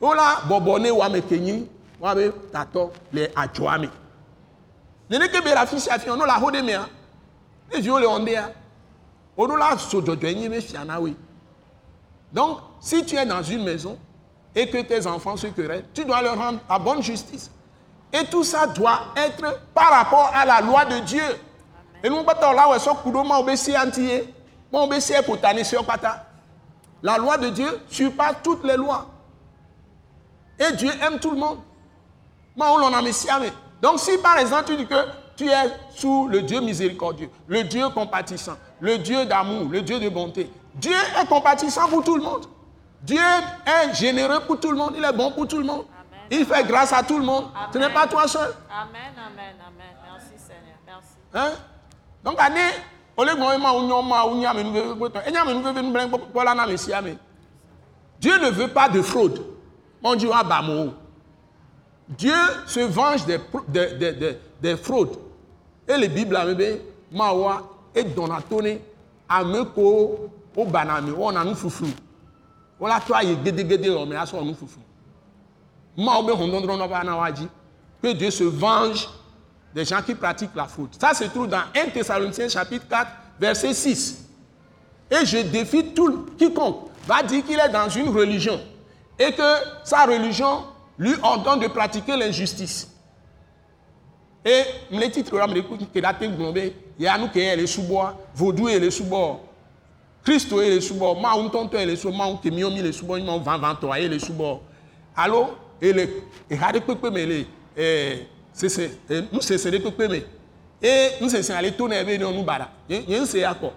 [0.00, 1.68] Wola bɔbɔ ne wa me kenyi
[2.00, 3.88] wa be tatɔ le adzɔa me.
[5.08, 6.88] Neneke be le afi sia fi no la ho de mea.
[7.72, 8.52] Ne viwo le wɔndea.
[9.36, 11.14] Olu la so dzɔdzɔnyi be fia na we.
[12.32, 13.96] Donc, si tu es dans une maison
[14.54, 17.50] et que tes enfants se querellent, tu dois leur rendre la bonne justice.
[18.12, 21.22] Et tout ça doit être par rapport à la loi de Dieu.
[22.02, 24.24] Et nous, là, on kudo ma antiye,
[25.86, 26.24] pata.
[27.02, 29.06] La loi de Dieu surpasse toutes les lois.
[30.58, 31.58] Et Dieu aime tout le monde.
[32.56, 33.44] Ma on l'en a messiame.
[33.80, 37.88] Donc si par exemple tu dis que tu es sous le Dieu miséricordieux, le Dieu
[37.90, 42.46] compatissant, le Dieu d'amour, le Dieu de bonté, Dieu est compatissant pour tout le monde.
[43.00, 43.20] Dieu
[43.64, 45.84] est généreux pour tout le monde, il est bon pour tout le monde.
[46.30, 47.46] Il fait grâce à tout le monde.
[47.72, 48.52] Ce n'est pas toi seul.
[48.70, 49.96] Amen, amen, amen.
[50.02, 50.76] Merci Seigneur.
[50.84, 51.14] Merci.
[51.32, 51.52] Hein?
[52.24, 52.44] Donc, ma.
[58.20, 59.44] Dieu ne veut pas de fraude.
[60.02, 60.94] On dit, ah, bah, mon.
[62.08, 62.34] Dieu
[62.66, 63.38] se venge des,
[63.68, 65.18] des, des, des, des fraudes.
[65.86, 67.62] Et les Bibles, là, bébé, Mawa
[67.94, 68.78] et Donatone,
[69.28, 71.86] Ameko, au Banami, on a nous foufou.
[72.80, 74.80] On a toi, il y a des gédés, mais à son nous foufou.
[75.98, 77.48] Mao be hondondron no ba na waji.
[78.00, 79.08] Que Dieu se venge
[79.78, 80.96] des gens qui pratiquent la faute.
[81.00, 83.06] Ça se trouve dans 1 Thessaloniciens chapitre 4,
[83.38, 84.24] verset 6.
[85.08, 88.60] Et je défie tout le- quiconque va dire qu'il est dans une religion
[89.18, 89.52] et que
[89.84, 90.64] sa religion
[90.98, 92.90] lui ordonne de pratiquer l'injustice.
[94.44, 97.66] Et les titres là, que la tête globée, il y a nous qui est les
[97.68, 99.40] sous-bois, vaudou et les sous-bois.
[100.24, 103.20] Christo et les sous-bois, ma un tonton et les sous-bois, ma un kémiomi les sous-bois,
[103.20, 104.60] ma un vent ventoyer et les sous-bois.
[105.16, 105.50] Allô?
[105.80, 107.44] Et les, et hade pepe me
[108.66, 110.22] c'est, c'est les pepe me.
[110.82, 112.70] Et c'est aller tourner avec nous, bada.
[112.88, 113.74] Il y a un c'est quoi?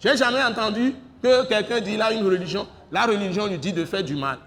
[0.00, 4.04] J'ai jamais entendu que quelqu'un dit là une religion, la religion lui dit de faire
[4.04, 4.38] du mal,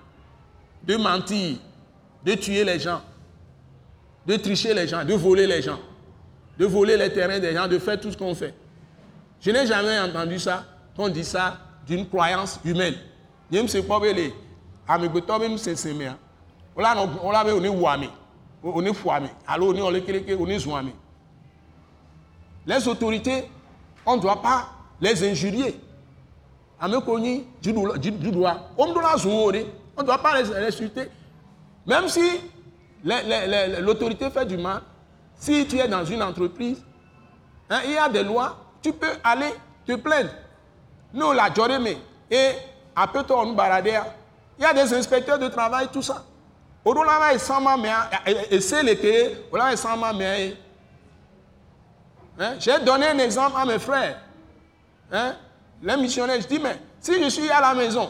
[0.83, 1.57] de mentir,
[2.23, 3.01] de tuer les gens,
[4.25, 5.79] de tricher les gens, de voler les gens,
[6.57, 8.53] de voler les terrains des gens, de faire tout ce qu'on fait.
[9.41, 12.95] Je n'ai jamais entendu ça, qu'on dit ça d'une croyance humaine.
[13.51, 14.33] Je ne sais pas, mais
[14.87, 16.15] amegbetɔ be nusese mea
[16.75, 18.09] wola nɔ wola be wòne wu ame
[18.63, 20.91] wòne ƒo ame alo wòne wòle keleke wòne zu ame
[22.65, 23.49] les autorités
[24.05, 24.69] on ne doit pas
[25.01, 25.79] les injurier.
[26.79, 30.67] Ame ko nyi dziɖula dziɖula womɖo la zu wo ɖe on ne doit pas les
[30.67, 31.09] insulter.
[31.85, 32.21] Même si
[33.03, 34.81] l'autorité fait du mal
[35.35, 36.83] si tu es dans une entreprise
[37.69, 39.53] hein, il y a des lois tu peux aller
[39.85, 40.29] te plaindre.
[41.13, 41.87] Nous, la Djoreme
[42.29, 42.51] et
[42.95, 44.05] à peu on baradea,
[44.59, 46.23] il y a des inspecteurs de travail, tout ça.
[46.87, 48.09] Odola va sans ma mère,
[48.49, 50.53] et c'est le que, odola va sans ma mère.
[52.39, 52.53] Hein?
[52.59, 54.21] J'ai donné un exemple à mes frères.
[55.11, 55.35] Hein?
[55.83, 58.09] Les missionnaires, je dis, mais si je suis à la maison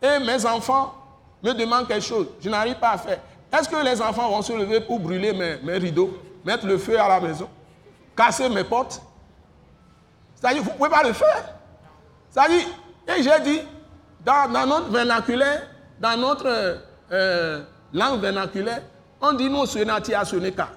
[0.00, 0.94] et mes enfants
[1.42, 3.18] me demandent quelque chose, je n'arrive pas à faire,
[3.52, 7.08] est-ce que les enfants vont se lever pour brûler mes, rideaux, mettre le feu à
[7.08, 7.48] la maison,
[8.16, 9.02] casser mes portes?
[10.36, 11.54] C'est-à-dire, vous pouvez pas le faire.
[12.30, 12.66] C'est-à-dire,
[13.08, 13.62] et j'ai dit,
[14.24, 15.66] dans, notre vernaculaire,
[15.98, 16.78] dans notre
[17.10, 17.64] euh,
[17.96, 18.82] langue vernaculaire,
[19.20, 20.68] on dit nous sonati à soneka.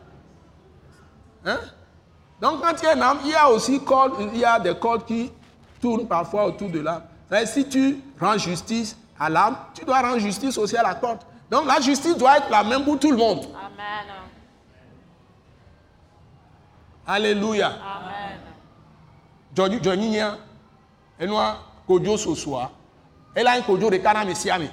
[1.46, 1.60] Hein?
[2.42, 4.60] Donc quand il y a un âme, il y a aussi cordes, il y a
[4.60, 5.32] des cordes qui
[5.82, 7.04] tournent parfois autour de l'âme.
[7.46, 11.20] Si tu rends justice à l'âme, tu dois rendre justice aussi à la corde.
[11.52, 13.46] Donc la justice doit être la même pour tout le monde.
[13.54, 14.16] Amen.
[17.06, 17.68] Alléluia.
[17.68, 18.40] Amen.
[19.56, 20.38] Johnny Johnny nya,
[21.20, 21.58] enua
[21.88, 22.72] kodzo sosoa
[23.36, 24.70] ela yin kodzo ɖeka na ame sia ame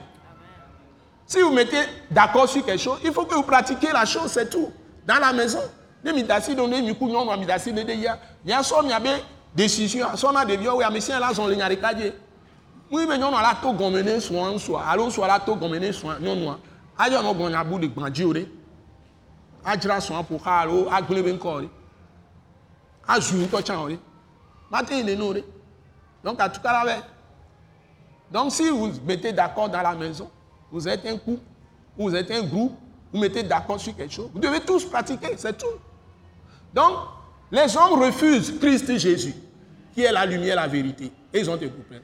[1.27, 1.79] si vous mettez
[2.11, 4.71] d'accord sur quelque chose il faut que vous pratiquiez la chose c'est tout.
[5.07, 5.61] Dans la maison.
[6.05, 8.19] Ne mi da si ɖo ne mi ku nyɔnua mi da si ɖe ɖe ya
[8.45, 9.11] miasɔ miabe
[9.55, 12.13] décision asɔna ɖeviwo wo ame sia la zɔn le nya ɖeka dzi
[12.91, 16.21] mu yi be la to gɔme ne srɔ̃a ŋusua alo la to gɔme ne srɔ̃a
[16.21, 16.59] nyɔnua
[16.99, 17.65] ayɔ nɔ gbɔnya
[26.85, 27.03] be
[28.33, 30.29] donc si vous mettez d'accord dans la maison
[30.71, 31.43] vous êtes un couple
[31.99, 32.73] ou vous êtes un groupe
[33.13, 34.29] vous mettez d'accord sur quelque chose.
[34.33, 35.67] Vous devez tous pratiquer c'est tout.
[36.75, 36.97] Donc
[37.51, 39.35] les hommes refusent Christ Jésus
[39.95, 41.11] qui est la lumière la vérité.
[41.33, 42.03] Et ils ont des problèmes.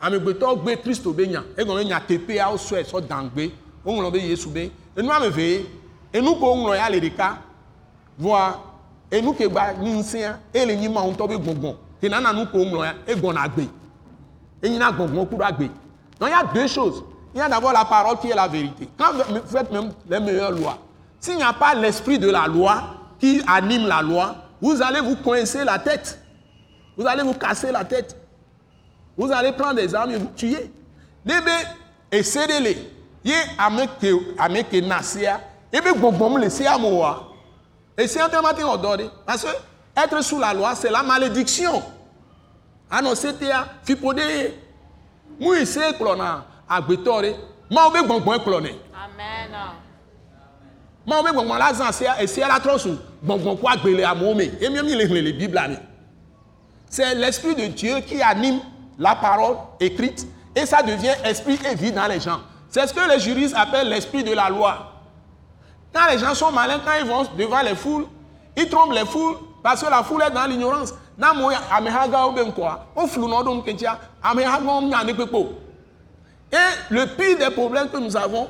[0.00, 1.42] Amegbetɔwo gbe kristo be nya.
[1.56, 3.50] Egɔme nya teƒeawo sɔe sɔ dangbe.
[3.84, 4.70] Woŋlɔ be yesu be.
[4.96, 5.66] Enu ame eve
[6.12, 7.38] enu ko woŋlɔ ya le ɖeka
[8.20, 8.56] vɔa
[9.10, 12.58] enu ke gba nyi ŋusẽa ele nyi ma ŋutɔ be gbɔgbɔ ke nana nu ko
[12.58, 13.68] woŋlɔ ya egbɔna agbe
[14.62, 15.70] enyina gbɔgbɔ ku ɖo agbe.
[16.20, 17.02] Donc il y a deux choses
[17.36, 20.18] il y a d'abord la parole qui est la vérité quand vous faites même les
[20.18, 20.78] meilleures lois
[21.20, 22.82] s'il n'y a pas l'esprit de la loi
[23.20, 26.18] qui anime la loi vous allez vous coincer la tête
[26.96, 28.16] vous allez vous casser la tête
[29.16, 30.70] vous allez prendre des armes et vous tuer.
[31.24, 31.54] Debe
[32.12, 32.76] esedele
[33.24, 35.40] ye ame ke ame ke nasia
[35.72, 37.32] ebe gbɔgbɔm le se amoa.
[37.96, 39.50] Esi tellement te ɔdɔ de parce que
[39.96, 41.82] être sous la loi c'est la malédiction.
[42.90, 44.54] Anɔ setea fipode ye
[46.68, 47.34] agbetɔ de
[47.70, 48.72] maawo be gbɔngbɔn kplɔnɛ.
[48.94, 49.50] Amen.
[51.06, 54.34] Maawo be gbɔngbɔn la zan sea esia la trɔ su gbɔngbɔn ko agbe le amewo
[54.34, 55.76] me emi mi le xlẽ le biblia me.
[56.88, 58.60] C'est l'esprit de Dieu qui anime
[58.98, 62.40] la parole écrite et ça devient esprit et vie dans les gens.
[62.68, 64.92] C'est ce que les juristes appellent l'esprit de la loi.
[65.92, 68.06] Quand les gens sont malins, quand ils vont devant les foules,
[68.56, 70.94] ils trompent les foules parce que la foule est dans l'ignorance.
[71.18, 75.12] Na mo ya amehaga obe nkwa, o flu no dom kentia, amehaga om nya ne
[75.14, 75.54] pepo.
[76.52, 78.48] Et le pire des problèmes que nous avons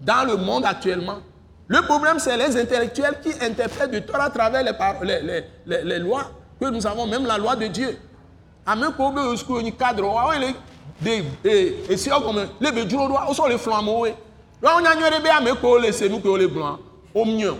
[0.00, 1.18] dans le monde actuellement,
[1.68, 4.72] le problème c'est les intellectuels qui interprètent de tort à travers les,
[5.22, 6.24] les, les, les, lois
[6.60, 7.98] que nous avons, même la loi de Dieu.
[8.96, 10.54] ko sukuu nyi cadre wa wo le
[11.00, 14.14] de ee esi ɔgɔmɛ le be duro do wo sɔ le ye
[14.62, 17.48] wa wo nya nyɔ ɖe be ame ko le se nu ke wo le nyɛ
[17.50, 17.58] o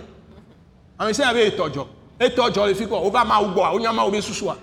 [0.99, 1.85] ame sia be etɔdzɔ
[2.21, 4.55] etɔdzɔ le fi kɔ wo va ma gbɔa wo nya ma wo be susua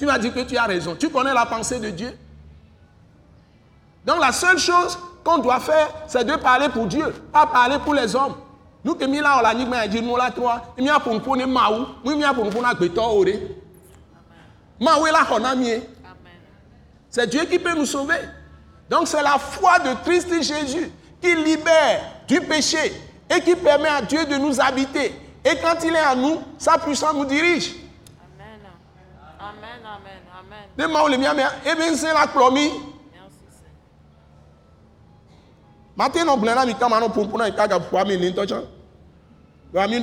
[0.00, 0.96] tu m'as dit que tu as raison.
[0.96, 2.08] Tu connais la pensée de Dieu?
[4.04, 7.94] Donc la seule chose qu'on doit faire c'est de parler pour Dieu pas parler pour
[7.94, 8.34] les hommes
[8.84, 11.12] nous que mi la wɔ le anyigba ya dzi nu la trɔa mi a ƒo
[11.12, 13.60] nuƒo ne mawu mu mi a ƒo nuƒo na agbetɔwo o ɖe.
[14.80, 15.82] Maoué la honamie.
[17.10, 18.20] C'est Dieu qui peut nous sauver.
[18.88, 20.90] Donc c'est la foi de Christ Jésus
[21.20, 22.92] qui libère du péché
[23.28, 25.14] et qui permet à Dieu de nous habiter.
[25.44, 27.74] Et quand il est à nous, sa puissance nous dirige.
[28.18, 28.60] Amen.
[29.38, 29.80] Amen.
[29.84, 30.68] Amen.
[31.66, 32.80] Amen.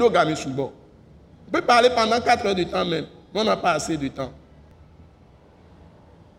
[0.10, 0.74] Gami subo.
[1.48, 3.06] On peut parler pendant 4 heures de temps même.
[3.34, 4.32] mais On n'a pas assez de temps.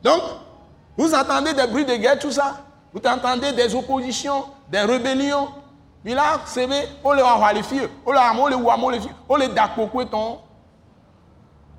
[0.03, 0.23] Donc,
[0.97, 2.65] vous entendez des bruits de guerre, tout ça.
[2.93, 5.49] Vous entendez des oppositions, des rébellions.
[6.05, 6.69] Puis là, c'est
[7.03, 10.05] on les envoie les filles, on les envoie les ouamo les filles, on les dakoko
[10.05, 10.39] ton?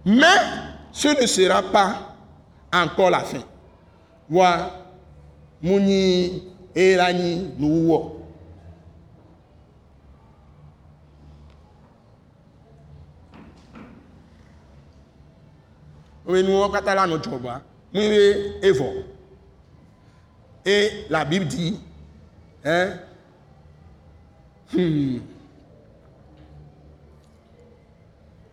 [0.06, 0.26] Mais
[0.92, 1.96] ce ne sera pas
[2.74, 3.40] encore la fin.
[4.30, 4.72] Wa
[5.62, 6.44] muni
[6.80, 8.16] erani nuwo.
[16.26, 17.62] Oui, nous, on katala no joba.
[17.94, 18.86] Mouye Evo.
[20.66, 21.80] Et la Bible dit,
[22.64, 22.94] hein,
[24.74, 25.18] hmm,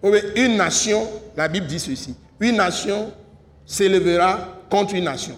[0.03, 1.07] oui, une nation,
[1.37, 3.13] la Bible dit ceci, une nation
[3.67, 4.39] s'élèvera
[4.71, 5.37] contre une nation.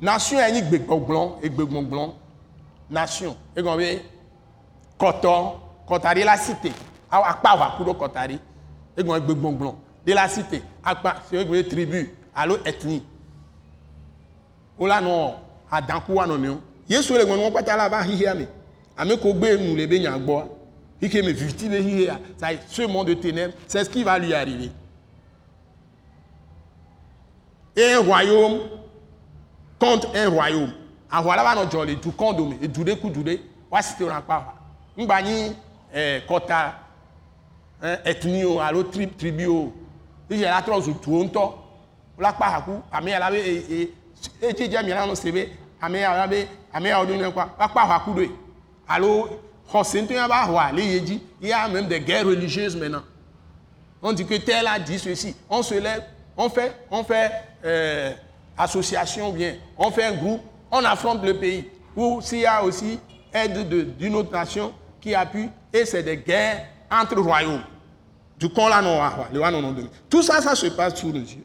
[0.00, 0.38] Nation
[0.68, 2.14] gbegbogbon et gbegbogbon.
[2.90, 3.36] Nation.
[3.54, 3.98] Comme vous
[4.98, 6.72] Kotor, Kotari la cité.
[7.10, 8.38] Akpa va pour Kotari.
[8.96, 9.76] Et comme gbegbogbon.
[10.06, 10.62] De la cité.
[10.84, 12.14] Akpa, c'est une tribu.
[12.34, 13.02] Allo ethnie.
[14.78, 15.34] Ola no
[15.70, 16.50] adanku wa no ne.
[16.88, 18.46] Yesu le gbon won pata la ba hihia me.
[18.96, 20.42] Ame ko gbe nu le be nya gbo.
[21.00, 22.20] Ike me viviti le hihia.
[22.38, 24.70] Ça ce de c'est ce qui va lui arriver.
[27.74, 28.60] Et un royaume
[29.78, 30.72] contre un royaume.
[31.10, 34.54] Àwọn alaba no jolly du kondome, e dude ku dude, wa ran pa.
[34.98, 35.20] Ngba
[35.94, 36.74] eh kota
[37.82, 39.72] eh ethnie o alo tri, tribu o.
[40.30, 41.54] Ije la tro zu tu onto.
[42.18, 43.88] La pa haku, ame ala be e e
[44.40, 45.14] e jeje mi la no
[45.80, 46.48] ame ala be
[46.82, 47.20] ya odun.
[47.58, 48.32] La pa haku do.
[48.88, 49.28] Alo
[49.72, 53.02] Hossein ya ba yeji, il y a même des guerres religieuses maintenant.
[54.02, 55.34] On dit que tel a dit ceci.
[55.50, 56.04] On se lève
[56.36, 57.32] on fait, on fait
[57.64, 58.12] euh,
[58.58, 60.40] association bien, on fait un groupe,
[60.70, 61.70] on affronte le pays.
[61.94, 62.98] Ou s'il y a aussi
[63.32, 67.62] aide de- d'une autre nation qui appuie, et c'est des guerres entre royaumes.
[68.38, 69.28] Du ah.
[70.10, 71.44] Tout ça, ça se passe sous nos yeux.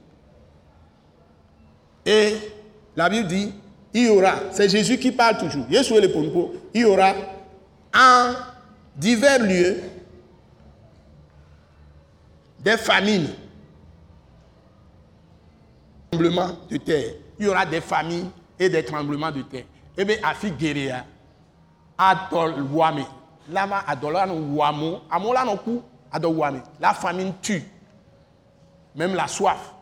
[2.06, 2.36] Et
[2.96, 3.54] la Bible dit,
[3.94, 7.14] il y aura, c'est Jésus qui parle toujours, il y aura
[7.96, 8.34] en
[8.96, 9.82] divers lieux
[12.60, 13.30] des famines,
[16.12, 17.14] tremblements de terre.
[17.40, 19.64] Il y aura des famines et des tremblements de terre.
[19.98, 21.06] Eh bien, Afi Guéréa,
[21.98, 23.06] Adol Wame,
[23.50, 25.82] Lama Adolano Wamo, Amolano Kou,
[26.12, 26.62] Adol.
[26.80, 27.64] La famine tue,
[28.96, 29.74] même la soif.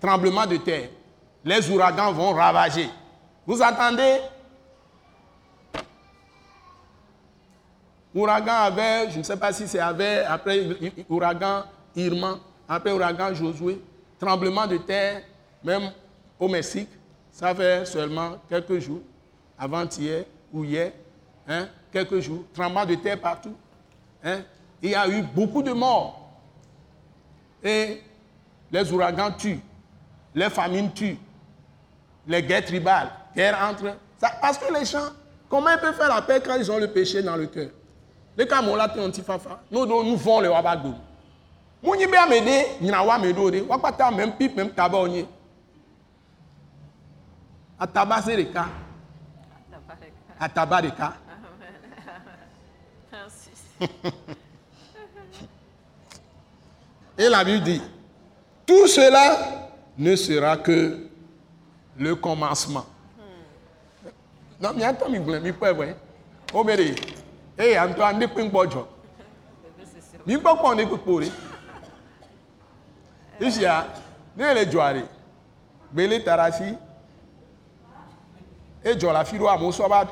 [0.00, 0.88] Tremblement de terre.
[1.44, 2.88] Les ouragans vont ravager.
[3.46, 4.18] Vous attendez
[8.14, 10.66] Ouragan avait, je ne sais pas si c'est avec, après
[11.06, 11.64] ouragan
[11.94, 12.38] Irma,
[12.68, 13.80] après ouragan Josué,
[14.18, 15.22] tremblement de terre,
[15.62, 15.90] même
[16.38, 16.88] au Mexique,
[17.30, 19.00] ça fait seulement quelques jours,
[19.58, 20.92] avant-hier ou hier,
[21.48, 23.54] hein, quelques jours, tremblement de terre partout.
[24.24, 24.40] hein.
[24.82, 26.30] Il y a eu beaucoup de morts.
[27.62, 28.02] Et
[28.70, 29.60] les ouragans tuent,
[30.34, 31.18] les famines tuent,
[32.26, 33.96] les guerres tribales, guerres entre.
[34.40, 35.08] parce que les gens,
[35.48, 37.70] comment ils peuvent faire la paix quand ils ont le péché dans le cœur?
[38.36, 39.60] Les Camerounais ont un petit fafa.
[39.70, 40.50] Nous, nous, vont le
[41.82, 41.96] wabago.
[41.96, 45.26] Mouni be amede, nyina wa medo de, wakpata même pipe, même tabac onye.
[47.78, 48.68] Ataba le cas.
[50.40, 50.82] Ataba.
[57.18, 57.82] Et la Bible dit,
[58.66, 61.08] tout cela ne sera que
[61.98, 62.84] le commencement.
[64.60, 65.94] Non, mais attends, mi gblẽ mi kpɔe vɔe.
[66.52, 66.94] Wo be ɖe,
[67.58, 68.86] eye ŋutɔ ane kpe ŋgbɔ dzɔ.
[70.26, 70.84] Mi kpɔkpɔ ne
[73.36, 73.48] kpekpo ɖe.
[73.48, 73.86] Isia,
[74.36, 75.02] ne le dzɔa ɖe,
[75.92, 76.74] gbele ta ɖe asi,
[78.84, 80.06] edzɔ le afi ɖo va.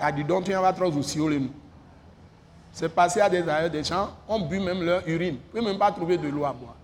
[2.75, 3.85] C'est passé à des ailleurs, des
[4.29, 5.39] ont bu même leur urine.
[5.55, 6.75] Ne même pas trouvé de l'eau à boire.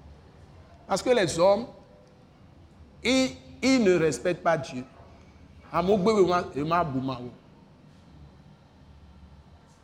[0.86, 1.66] Parce que les hommes,
[3.02, 3.34] ils,
[3.82, 4.84] ne respectent pas Dieu.
[5.72, 5.98] Wo.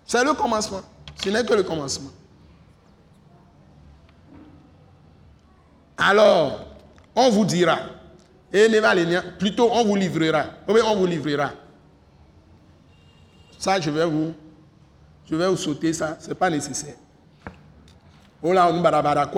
[0.04, 0.82] C'est le commencement.
[1.16, 2.11] Ce n'est que le commencement.
[5.99, 6.61] Alors,
[7.14, 7.78] on vous dira,
[8.53, 10.44] et les nia- plutôt on vous livrera.
[10.68, 11.51] Ou bien on vous livrera.
[13.59, 14.34] Ça, je vais vous,
[15.28, 16.94] je vais vous sauter ça, ce n'est pas nécessaire.
[18.42, 19.30] nu barabara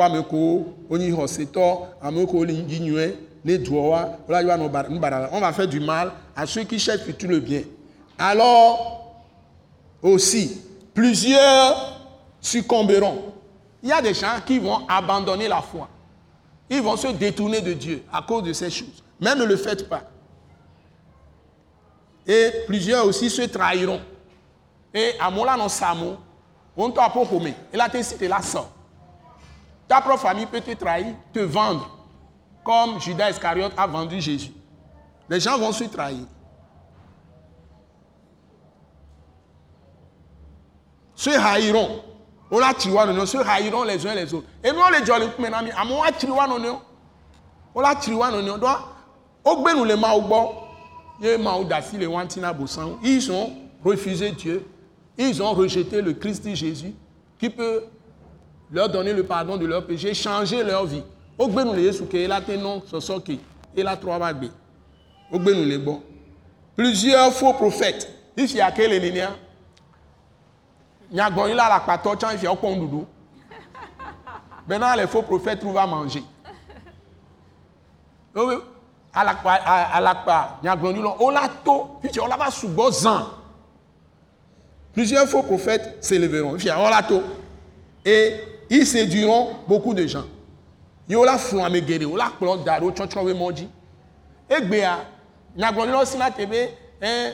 [5.32, 7.62] on va faire du mal à ceux qui cherchent plutôt le bien
[8.18, 9.14] alors
[10.02, 10.60] aussi
[10.92, 12.00] plusieurs
[12.40, 13.32] succomberont
[13.82, 15.88] il y a des gens qui vont abandonner la foi
[16.70, 19.02] ils vont se détourner de Dieu à cause de ces choses.
[19.20, 20.02] Mais ne le faites pas.
[22.26, 24.00] Et plusieurs aussi se trahiront.
[24.92, 26.16] Et amewo la nɔ sa amewo
[26.76, 28.64] wo ŋutɔ aƒe xɔme ela te si te la sɔ
[29.88, 31.98] ta propre famille peut te trahir te vendre
[32.64, 34.52] comme Judas Iscariote a vendu Jésus.
[35.28, 36.26] Les gens vont se trahir.
[41.14, 42.02] Se haïront
[42.50, 44.46] wo la tsri wa nɔnɔewo se haïront les uns les autres.
[44.62, 46.80] Enuwo le dzɔ le ŋkume na mi amewo atsri wa nɔnɔewo
[47.74, 48.78] wo la tsri wa nɔnɔewo dɔn
[49.44, 50.54] wogbe nu le Mawu gbɔ
[51.20, 53.52] ye Mawu da asi le wa ŋuti na bosãwo ils ont
[53.84, 54.66] refusé Dieu.
[55.18, 56.94] Ils ont rejeté le Christ Jésus
[57.38, 57.82] qui peut
[58.70, 61.02] leur donner le pardon de leurs péchés changer leur vie.
[61.36, 63.38] Wogbe nu le Yesu ke ela te nɔ sɔsɔ ke
[63.76, 64.50] ela trɔ va gbe
[65.30, 66.00] wogbe nu le gbɔ
[66.76, 68.08] plusieurs faux prophètes.
[68.36, 69.30] Ifi ake le nenea
[71.12, 73.06] nyagblɔɖila le akpatɔ tsã ifia wokpɔ ŋuɖuɖu
[74.66, 76.22] bena les faux prophètes trouvent à manger.
[78.34, 78.62] Wobe
[79.14, 81.98] alakpa a- alakpa nyagblɔɖila wola to.
[82.02, 82.50] Fifia wola va
[84.92, 86.54] plusieurs faux prophètes s'élèveront.
[86.58, 87.22] Fifia wola to.
[88.04, 88.34] Et
[88.70, 90.24] ils séduiront beaucoup de gens.
[91.08, 92.04] Ye wola flɔ ame geɖe
[92.64, 93.54] da ɖo tsɔtsɔ be mɔ
[94.50, 94.98] egbea
[96.46, 96.68] be
[97.00, 97.32] ɛ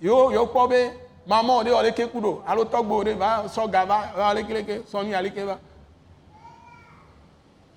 [0.00, 0.90] yewo yewo kpɔ be
[1.28, 4.82] mamɔ ɖe wɔ leke ku ɖo alo tɔgbo ɖe va sɔga va va leke leke
[4.90, 5.58] sɔnyi aleke va.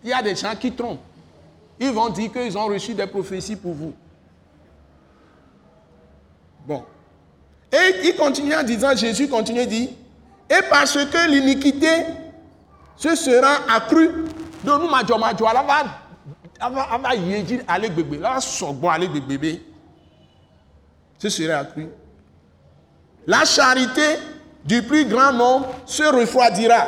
[0.04, 1.00] Il y a des gens qui trompent.
[1.80, 3.94] Ils vont dire qu'ils ont reçu des prophéties pour vous.
[6.66, 6.84] Bon.
[7.72, 9.90] Et il continue en disant Jésus continue dit
[10.50, 11.88] et parce que l'iniquité
[12.98, 14.10] ce sera accru
[14.64, 15.84] do nu madzɔmadzɔ ala va
[16.60, 19.62] ava ava yi edzi ale gbegbe la sɔgbɔ ale gbegbe be
[21.18, 21.88] ce sera accru
[23.28, 24.20] la charité
[24.64, 26.88] du plus grand nombre se refroidira.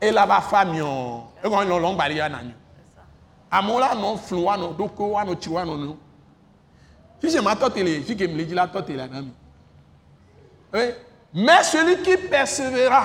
[0.00, 2.54] Lɔlɔ la va fa miɔ egɔn lɔlɔ ŋgbali ya nanyo
[3.50, 5.96] amewo la nɔ flu woanɔ ɖoko woanɔ tsi woanɔ nɔ
[7.20, 9.32] fi se ma tɔ tele fi ke mi le dzi la tɔ tele ana mi
[10.72, 10.94] oui.
[11.34, 13.02] Mais celui qui persévérera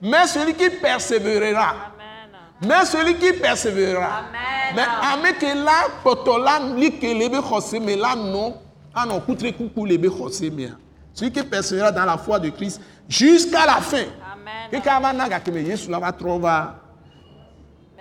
[0.00, 1.92] mais celui qui persévérera.
[2.60, 4.74] Mais celui qui persévérera Amen.
[4.74, 4.82] mais
[5.12, 8.52] ame ke la kpɔtɔ la li ke le be xɔse me la nɔ
[8.94, 10.70] anɔ kutre kuku le be xɔse mea
[11.14, 14.82] celui qui persévérera dans la foi de Christ jusqu'à la fin Amen.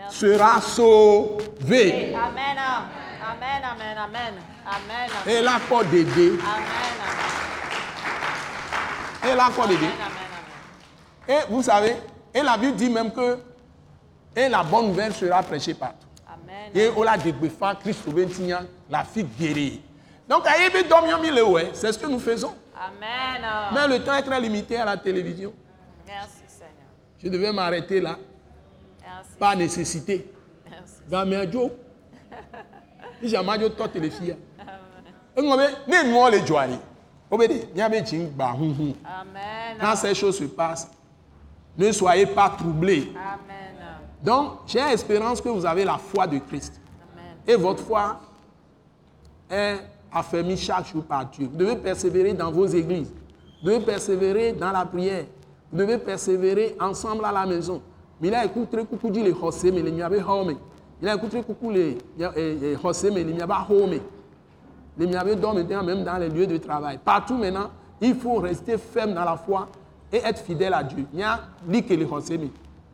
[0.09, 2.57] sera sauvé Amen.
[3.29, 3.61] Amen.
[3.63, 3.97] Amen.
[3.97, 4.33] Amen.
[4.65, 5.09] Amen.
[5.27, 6.97] et la kɔ dede Amen.
[9.23, 9.37] et dede.
[9.37, 9.67] Amen.
[9.67, 10.17] Amen.
[11.27, 11.95] Et vous savez,
[12.33, 13.37] et la Bible dit même que
[14.37, 16.05] et la bonne nouvelle sera prêchée partout.
[16.27, 16.71] Amen.
[16.75, 19.81] Et on l'a dégbéfa, Christ Obentignan, la fille guérie.
[20.29, 20.43] Donc,
[21.19, 22.53] Milewe, c'est ce que nous faisons.
[22.75, 23.41] Amen.
[23.73, 25.51] Mais le temps est très limité à la télévision.
[26.05, 26.71] Merci Seigneur.
[27.17, 28.15] Je devais m'arrêter là,
[29.01, 29.29] Merci.
[29.39, 30.31] par nécessité.
[30.69, 30.93] Merci.
[31.09, 31.71] Dans mes jours,
[33.99, 34.37] les filles.
[35.35, 36.45] Et nous, nous, les
[37.47, 38.15] des gens qui
[39.03, 39.77] Amen.
[39.81, 40.89] Quand ces choses se passent,
[41.75, 43.11] ne soyez pas troublés.
[43.15, 43.66] Amen.
[44.23, 46.79] Donc, j'ai espérance que vous avez la foi de Christ.
[47.13, 47.35] Amen.
[47.45, 48.19] Et votre foi
[49.49, 49.77] est
[50.11, 51.47] affermie chaque jour par Dieu.
[51.51, 53.13] Vous devez persévérer dans vos églises.
[53.61, 55.25] Vous devez persévérer dans la prière.
[55.71, 57.81] Vous devez persévérer ensemble à la maison.
[58.19, 60.55] Mais il a écouté coucou dit les hossé, mais il y avait home.
[61.01, 61.97] Il a écouté coucou les
[62.83, 63.99] hossé, mais il y avait home.
[64.97, 66.99] Les miabe dorment maintenant même dans les lieux de travail.
[67.03, 67.69] Partout maintenant,
[68.01, 69.67] il faut rester ferme dans la foi
[70.11, 71.05] et être fidèle à Dieu.
[71.13, 72.07] Il y a li que les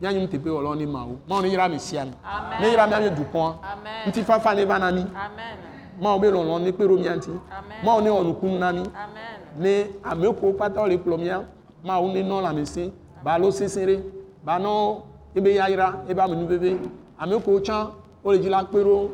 [0.00, 1.18] Il y a une tepe olon ni mao.
[1.28, 2.08] Mon ira mesiam.
[2.24, 2.60] Amen.
[2.60, 3.58] Ne ira miabe du point.
[3.62, 4.08] Amen.
[4.08, 5.00] Nti fa fa ne vanami.
[5.00, 5.58] Amen.
[6.00, 7.30] Ma obe lon ne pero mianti.
[7.30, 7.84] Amen.
[7.84, 8.80] Ma one onu kum nami.
[8.80, 9.58] Amen.
[9.58, 11.44] Ne ameko pata le plomia.
[11.84, 12.92] Ma one non la mesi.
[13.22, 14.02] Ba lo sesere.
[14.44, 16.78] Ba no ebe ya ira eba menu bebe.
[17.18, 17.90] Ameko chan
[18.24, 19.10] o le jila pero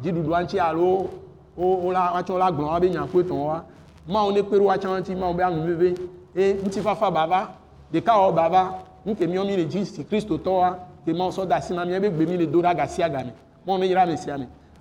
[0.00, 1.10] dziɖuɖu aŋtsi alo
[1.56, 3.64] wo wo la watsɔ la gblɔ abe nyakpe tɔn wa
[4.08, 5.94] mawo ne kpe ɖo watsã ŋuti mawo be anu veve
[6.34, 7.48] eye ŋutifafa bava
[7.92, 8.74] ɖeka wɔ bava nu
[9.04, 11.84] ke miɔ mi le dzi si kristo tɔ wa ke mawo sɔ da asi na
[11.84, 12.62] mi ebe gbe mi le do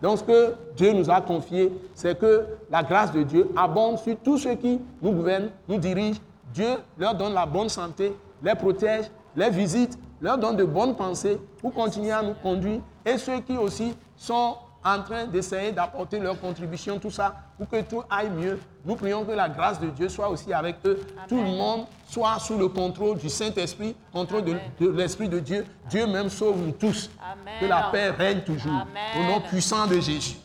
[0.02, 4.18] donc ce que Dieu nous a confié c'est que la grâce de Dieu abonde sur
[4.24, 6.20] tous ceux qui nous gouvernent nous dirigent.
[6.54, 8.12] Dieu leur donne la bonne santé
[8.42, 9.06] les protège
[9.36, 12.82] les visite leur donne de bonnes pensées pour continuer à nous conduire.
[13.06, 17.82] Et ceux qui aussi sont en train d'essayer d'apporter leur contribution, tout ça, pour que
[17.84, 18.60] tout aille mieux.
[18.84, 21.00] Nous prions que la grâce de Dieu soit aussi avec eux.
[21.28, 25.68] Tout le monde soit sous le contrôle du Saint-Esprit, contrôle de, de l'Esprit de Dieu.
[25.88, 27.12] Dieu même sauve nous tous.
[27.60, 28.88] Que la paix règne toujours.
[29.16, 30.38] Au nom puissant de Jésus.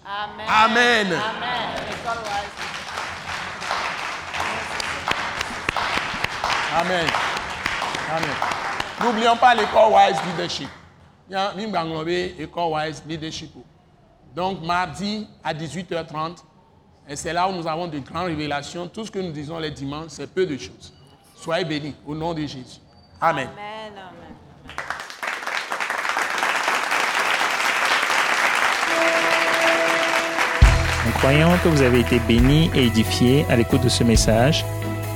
[0.47, 1.07] Amen.
[6.79, 7.07] Amen.
[8.11, 8.35] Amen.
[9.03, 10.69] N'oublions pas l'école Wise Leadership.
[11.31, 12.09] Il y a une
[12.39, 13.53] école Wise Leadership.
[14.35, 16.43] Donc, mardi à 18h30,
[17.09, 18.88] et c'est là où nous avons de grandes révélations.
[18.88, 20.92] Tout ce que nous disons les dimanches, c'est peu de choses.
[21.36, 22.80] Soyez bénis au nom de Jésus.
[23.20, 23.48] Amen.
[23.52, 23.92] Amen.
[23.92, 24.36] Amen.
[31.07, 34.64] Nous croyons que vous avez été bénis et édifiés à l'écoute de ce message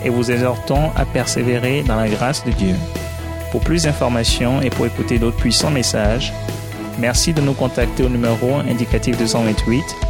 [0.05, 2.77] et vous exhortons à persévérer dans la grâce de Dieu.
[3.51, 6.33] Pour plus d'informations et pour écouter d'autres puissants messages,
[6.99, 10.10] merci de nous contacter au numéro indicatif 228